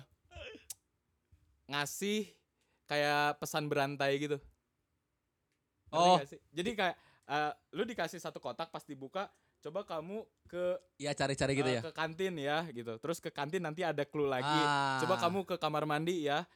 ngasih 1.69 2.25
kayak 2.89 3.37
pesan 3.37 3.69
berantai 3.69 4.17
gitu 4.17 4.41
Oh. 5.95 6.19
jadi 6.51 6.71
kayak 6.75 6.97
eh, 7.27 7.53
lu 7.73 7.83
dikasih 7.83 8.17
satu 8.17 8.39
kotak 8.39 8.69
pas 8.69 8.83
dibuka 8.83 9.27
coba 9.59 9.83
kamu 9.83 10.21
ke 10.47 10.79
Iya 10.97 11.11
cari-cari 11.13 11.53
gitu 11.55 11.67
eh, 11.69 11.77
ya. 11.77 11.83
ke 11.83 11.93
kantin 11.93 12.35
ya 12.35 12.63
gitu 12.69 12.95
terus 12.97 13.19
ke 13.19 13.29
kantin 13.29 13.61
nanti 13.61 13.83
ada 13.83 14.03
clue 14.03 14.27
lagi 14.27 14.47
Ah. 14.47 14.99
coba 15.01 15.19
kamu 15.19 15.43
ke 15.45 15.57
kamar 15.57 15.85
mandi 15.85 16.23
ya 16.23 16.47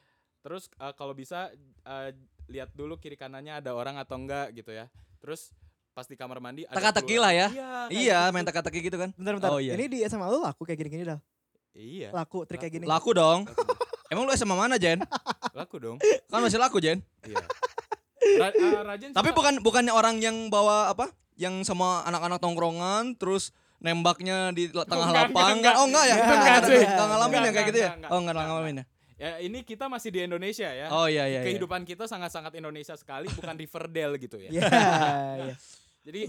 terus 0.41 0.71
eh, 0.73 0.95
kalau 0.95 1.11
bisa 1.11 1.51
eh, 1.83 2.11
lihat 2.47 2.71
dulu 2.71 2.97
kiri 2.97 3.15
kanannya 3.15 3.57
ada 3.57 3.73
orang 3.73 3.95
atau 3.97 4.15
enggak 4.17 4.51
gitu 4.53 4.71
ya 4.71 4.87
terus 5.19 5.51
pas 5.91 6.05
di 6.05 6.15
kamar 6.15 6.39
mandi 6.39 6.63
ada 6.65 6.73
Teka-teki 6.73 7.17
lah 7.19 7.31
ya. 7.31 7.49
iya 7.51 7.71
Iya, 7.91 8.19
gitu. 8.23 8.33
main 8.33 8.47
teka-teki 8.47 8.79
gitu 8.81 8.97
kan. 8.97 9.11
Bentar 9.13 9.35
bentar. 9.35 9.51
Oh, 9.51 9.59
iya. 9.59 9.75
Ini 9.75 9.85
di 9.87 9.99
SMA 10.03 10.23
lu 10.25 10.39
laku 10.39 10.63
kayak 10.63 10.79
gini-gini 10.79 11.03
dah. 11.05 11.19
iya 11.73 12.09
Laku 12.11 12.47
trik 12.47 12.63
kayak 12.63 12.73
gini. 12.73 12.87
Laku 12.87 13.11
dong. 13.11 13.43
laku, 13.45 13.75
Emang 14.07 14.23
lu 14.23 14.33
SMA 14.33 14.55
mana, 14.55 14.75
Jen? 14.75 15.03
laku 15.53 15.77
dong 15.79 15.97
Kan 16.27 16.41
masih 16.41 16.57
laku, 16.57 16.79
Jen. 16.79 17.03
iya 17.23 17.43
Ra- 18.21 18.55
Rajen 18.87 19.11
Tapi 19.11 19.31
bukan 19.31 19.59
bukannya 19.59 19.91
orang 19.91 20.21
yang 20.21 20.49
bawa 20.49 20.89
apa? 20.89 21.09
Yang 21.35 21.65
sama 21.65 22.05
anak-anak 22.05 22.39
tongkrongan 22.39 23.17
terus 23.17 23.51
nembaknya 23.79 24.53
di 24.53 24.69
tengah 24.69 25.09
Enggak, 25.09 25.27
lapangan. 25.33 25.55
enggak. 25.57 25.75
Oh 25.75 25.87
enggak 25.87 26.05
ya? 26.05 26.15
Enggak, 26.15 26.29
enggak, 26.29 26.37
enggak, 26.37 26.61
cuy. 26.63 26.81
enggak 26.85 27.07
ngalamin 27.09 27.41
ya 27.41 27.51
kayak 27.51 27.67
gitu 27.67 27.79
ya? 27.79 27.91
Oh, 28.07 28.19
enggak 28.21 28.35
ngalamin 28.37 28.77
ya. 28.77 28.85
ya 29.17 29.31
ini 29.37 29.61
kita 29.61 29.85
masih 29.85 30.09
di 30.09 30.25
Indonesia 30.25 30.65
ya 30.65 30.89
Oh 30.89 31.05
iya 31.05 31.29
iya. 31.29 31.41
iya. 31.41 31.41
kehidupan 31.45 31.85
kita 31.85 32.05
sangat-sangat 32.05 32.57
Indonesia 32.57 32.97
sekali 32.97 33.29
bukan 33.29 33.53
Riverdale 33.53 34.17
gitu 34.17 34.41
ya 34.41 34.49
Iya, 34.49 34.65
iya. 35.45 35.55
jadi 36.01 36.21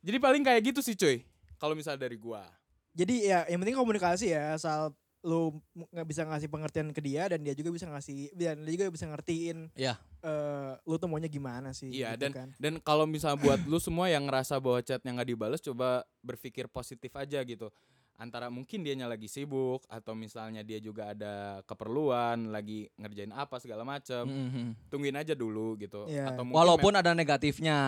jadi 0.00 0.16
paling 0.16 0.40
kayak 0.40 0.64
gitu 0.64 0.80
sih 0.80 0.96
cuy 0.96 1.20
kalau 1.56 1.76
misalnya 1.76 2.08
dari 2.08 2.16
gua 2.16 2.48
Jadi 2.96 3.28
ya 3.28 3.44
yang 3.46 3.60
penting 3.60 3.76
komunikasi 3.76 4.32
ya 4.32 4.56
asal 4.56 4.96
lu 5.20 5.50
m- 5.72 5.88
nggak 5.88 6.06
bisa 6.06 6.22
ngasih 6.22 6.46
pengertian 6.46 6.88
ke 6.90 7.00
dia 7.00 7.26
dan 7.26 7.40
dia 7.40 7.50
juga 7.50 7.70
bisa 7.70 7.84
ngasih 7.84 8.30
dan 8.32 8.60
dia 8.60 8.72
juga 8.72 8.86
bisa 8.88 9.04
ngertiin 9.04 9.74
Iya. 9.74 9.98
eh, 10.20 10.72
lu 10.80 10.94
tuh 10.94 11.06
maunya 11.06 11.26
gimana 11.26 11.70
sih 11.72 11.90
Iya 11.90 12.14
gitu 12.14 12.22
dan 12.22 12.30
kan. 12.32 12.48
dan 12.54 12.74
kalau 12.78 13.02
misalnya 13.02 13.36
buat 13.36 13.60
lu 13.62 13.78
semua 13.78 14.06
yang 14.06 14.24
ngerasa 14.24 14.56
bahwa 14.56 14.78
chatnya 14.78 15.10
nggak 15.12 15.28
dibales 15.28 15.58
coba 15.60 16.02
berpikir 16.20 16.66
positif 16.66 17.10
aja 17.12 17.42
gitu 17.42 17.66
antara 18.14 18.46
mungkin 18.46 18.82
dianya 18.82 19.06
lagi 19.06 19.26
sibuk 19.26 19.86
atau 19.86 20.10
misalnya 20.12 20.62
dia 20.62 20.78
juga 20.78 21.10
ada 21.10 21.62
keperluan 21.62 22.50
lagi 22.50 22.90
ngerjain 22.92 23.30
apa 23.30 23.58
segala 23.58 23.82
macam 23.82 24.22
Mhm. 24.22 24.90
tungguin 24.90 25.14
aja 25.14 25.34
dulu 25.34 25.74
gitu 25.76 26.02
Iya. 26.04 26.30
atau 26.30 26.42
mungkin 26.42 26.58
Walaupun 26.58 26.94
ada 26.94 27.10
negatifnya. 27.12 27.78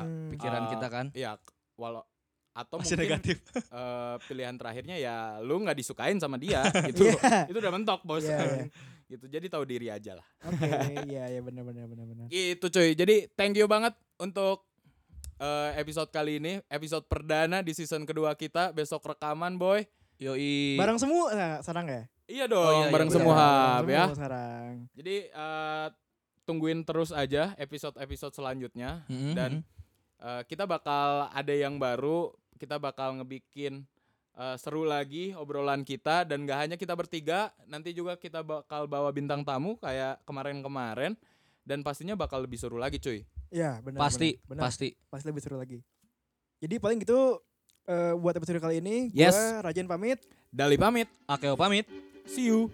Hmm. 0.00 0.32
pikiran 0.32 0.62
Eh, 0.62 0.70
kita 0.70 0.86
kan. 0.88 1.06
ya 1.12 1.36
walau 1.74 2.00
atau 2.54 2.78
Masih 2.78 2.94
mungkin 2.94 3.18
negatif. 3.18 3.36
eh, 3.82 4.14
pilihan 4.24 4.54
terakhirnya 4.54 4.96
ya 4.96 5.16
lu 5.42 5.58
nggak 5.58 5.74
disukain 5.74 6.16
sama 6.16 6.38
dia 6.38 6.62
gitu 6.88 7.10
Iya. 7.10 7.50
itu 7.50 7.58
udah 7.58 7.72
mentok 7.74 8.00
bos 8.02 8.22
Iya, 8.22 8.38
iya. 8.38 8.64
gitu 9.10 9.26
jadi 9.26 9.46
tahu 9.50 9.66
diri 9.66 9.90
aja 9.90 10.16
lah 10.16 10.26
Oke, 10.46 10.64
iya 11.04 11.28
iya 11.28 11.40
benar 11.42 11.60
benar 11.62 11.84
benar 11.84 12.06
benar. 12.06 12.26
Gitu 12.26 12.64
cuy. 12.64 12.94
Jadi 12.94 13.28
thank 13.34 13.54
you 13.54 13.66
banget 13.66 13.92
untuk 14.16 14.64
eh, 15.36 15.70
episode 15.76 16.08
kali 16.08 16.38
ini, 16.38 16.62
episode 16.68 17.04
perdana 17.04 17.60
di 17.60 17.74
season 17.74 18.06
kedua 18.06 18.32
kita. 18.32 18.70
Besok 18.70 19.02
rekaman 19.04 19.58
boy. 19.58 19.82
Yoi. 20.16 20.78
Bareng 20.78 20.96
semua 20.96 21.26
nah, 21.30 21.54
sarang 21.60 21.84
ya? 21.84 22.02
Iya 22.24 22.44
dong, 22.46 22.64
Oh, 22.64 22.80
iya, 22.80 22.88
bareng 22.88 23.10
iya, 23.10 23.16
semua 23.18 23.34
Iya, 23.34 23.50
hab 23.76 23.86
ya. 23.86 24.04
sarang. 24.14 24.72
Jadi 24.94 25.16
eh, 25.26 25.86
tungguin 26.44 26.80
terus 26.82 27.10
aja 27.10 27.52
episode-episode 27.56 28.32
selanjutnya 28.32 29.02
Mhm, 29.06 29.32
dan 29.34 29.52
mhm. 29.60 29.72
Eh, 30.16 30.42
kita 30.48 30.64
bakal 30.64 31.28
ada 31.28 31.52
yang 31.52 31.76
baru, 31.76 32.32
kita 32.58 32.78
bakal 32.78 33.18
ngebikin 33.20 33.84
eh, 34.34 34.56
seru 34.58 34.82
lagi 34.82 35.34
obrolan 35.34 35.82
kita 35.86 36.26
dan 36.26 36.42
gak 36.44 36.58
hanya 36.66 36.76
kita 36.78 36.94
bertiga, 36.98 37.54
nanti 37.66 37.94
juga 37.94 38.18
kita 38.18 38.42
bakal 38.42 38.86
bawa 38.90 39.10
bintang 39.14 39.46
tamu 39.46 39.78
kayak 39.78 40.18
kemarin-kemarin 40.26 41.14
dan 41.64 41.80
pastinya 41.80 42.12
bakal 42.18 42.44
lebih 42.44 42.60
seru 42.60 42.76
lagi 42.76 43.00
cuy. 43.00 43.24
Ya 43.54 43.78
benar. 43.80 44.10
Pasti, 44.10 44.36
benar, 44.44 44.48
benar. 44.50 44.62
pasti. 44.68 44.88
pasti 45.08 45.26
lebih 45.30 45.42
seru 45.42 45.56
lagi. 45.56 45.78
Jadi 46.58 46.74
paling 46.82 46.98
gitu 47.00 47.38
eh, 47.86 48.12
buat 48.16 48.34
episode 48.34 48.58
kali 48.58 48.80
ini, 48.80 49.12
Yes. 49.12 49.36
gua 49.36 49.70
Rajen 49.70 49.86
pamit. 49.86 50.18
Dali 50.54 50.78
pamit, 50.78 51.10
Akeo 51.26 51.54
pamit. 51.58 51.86
see 52.24 52.48
you. 52.48 52.72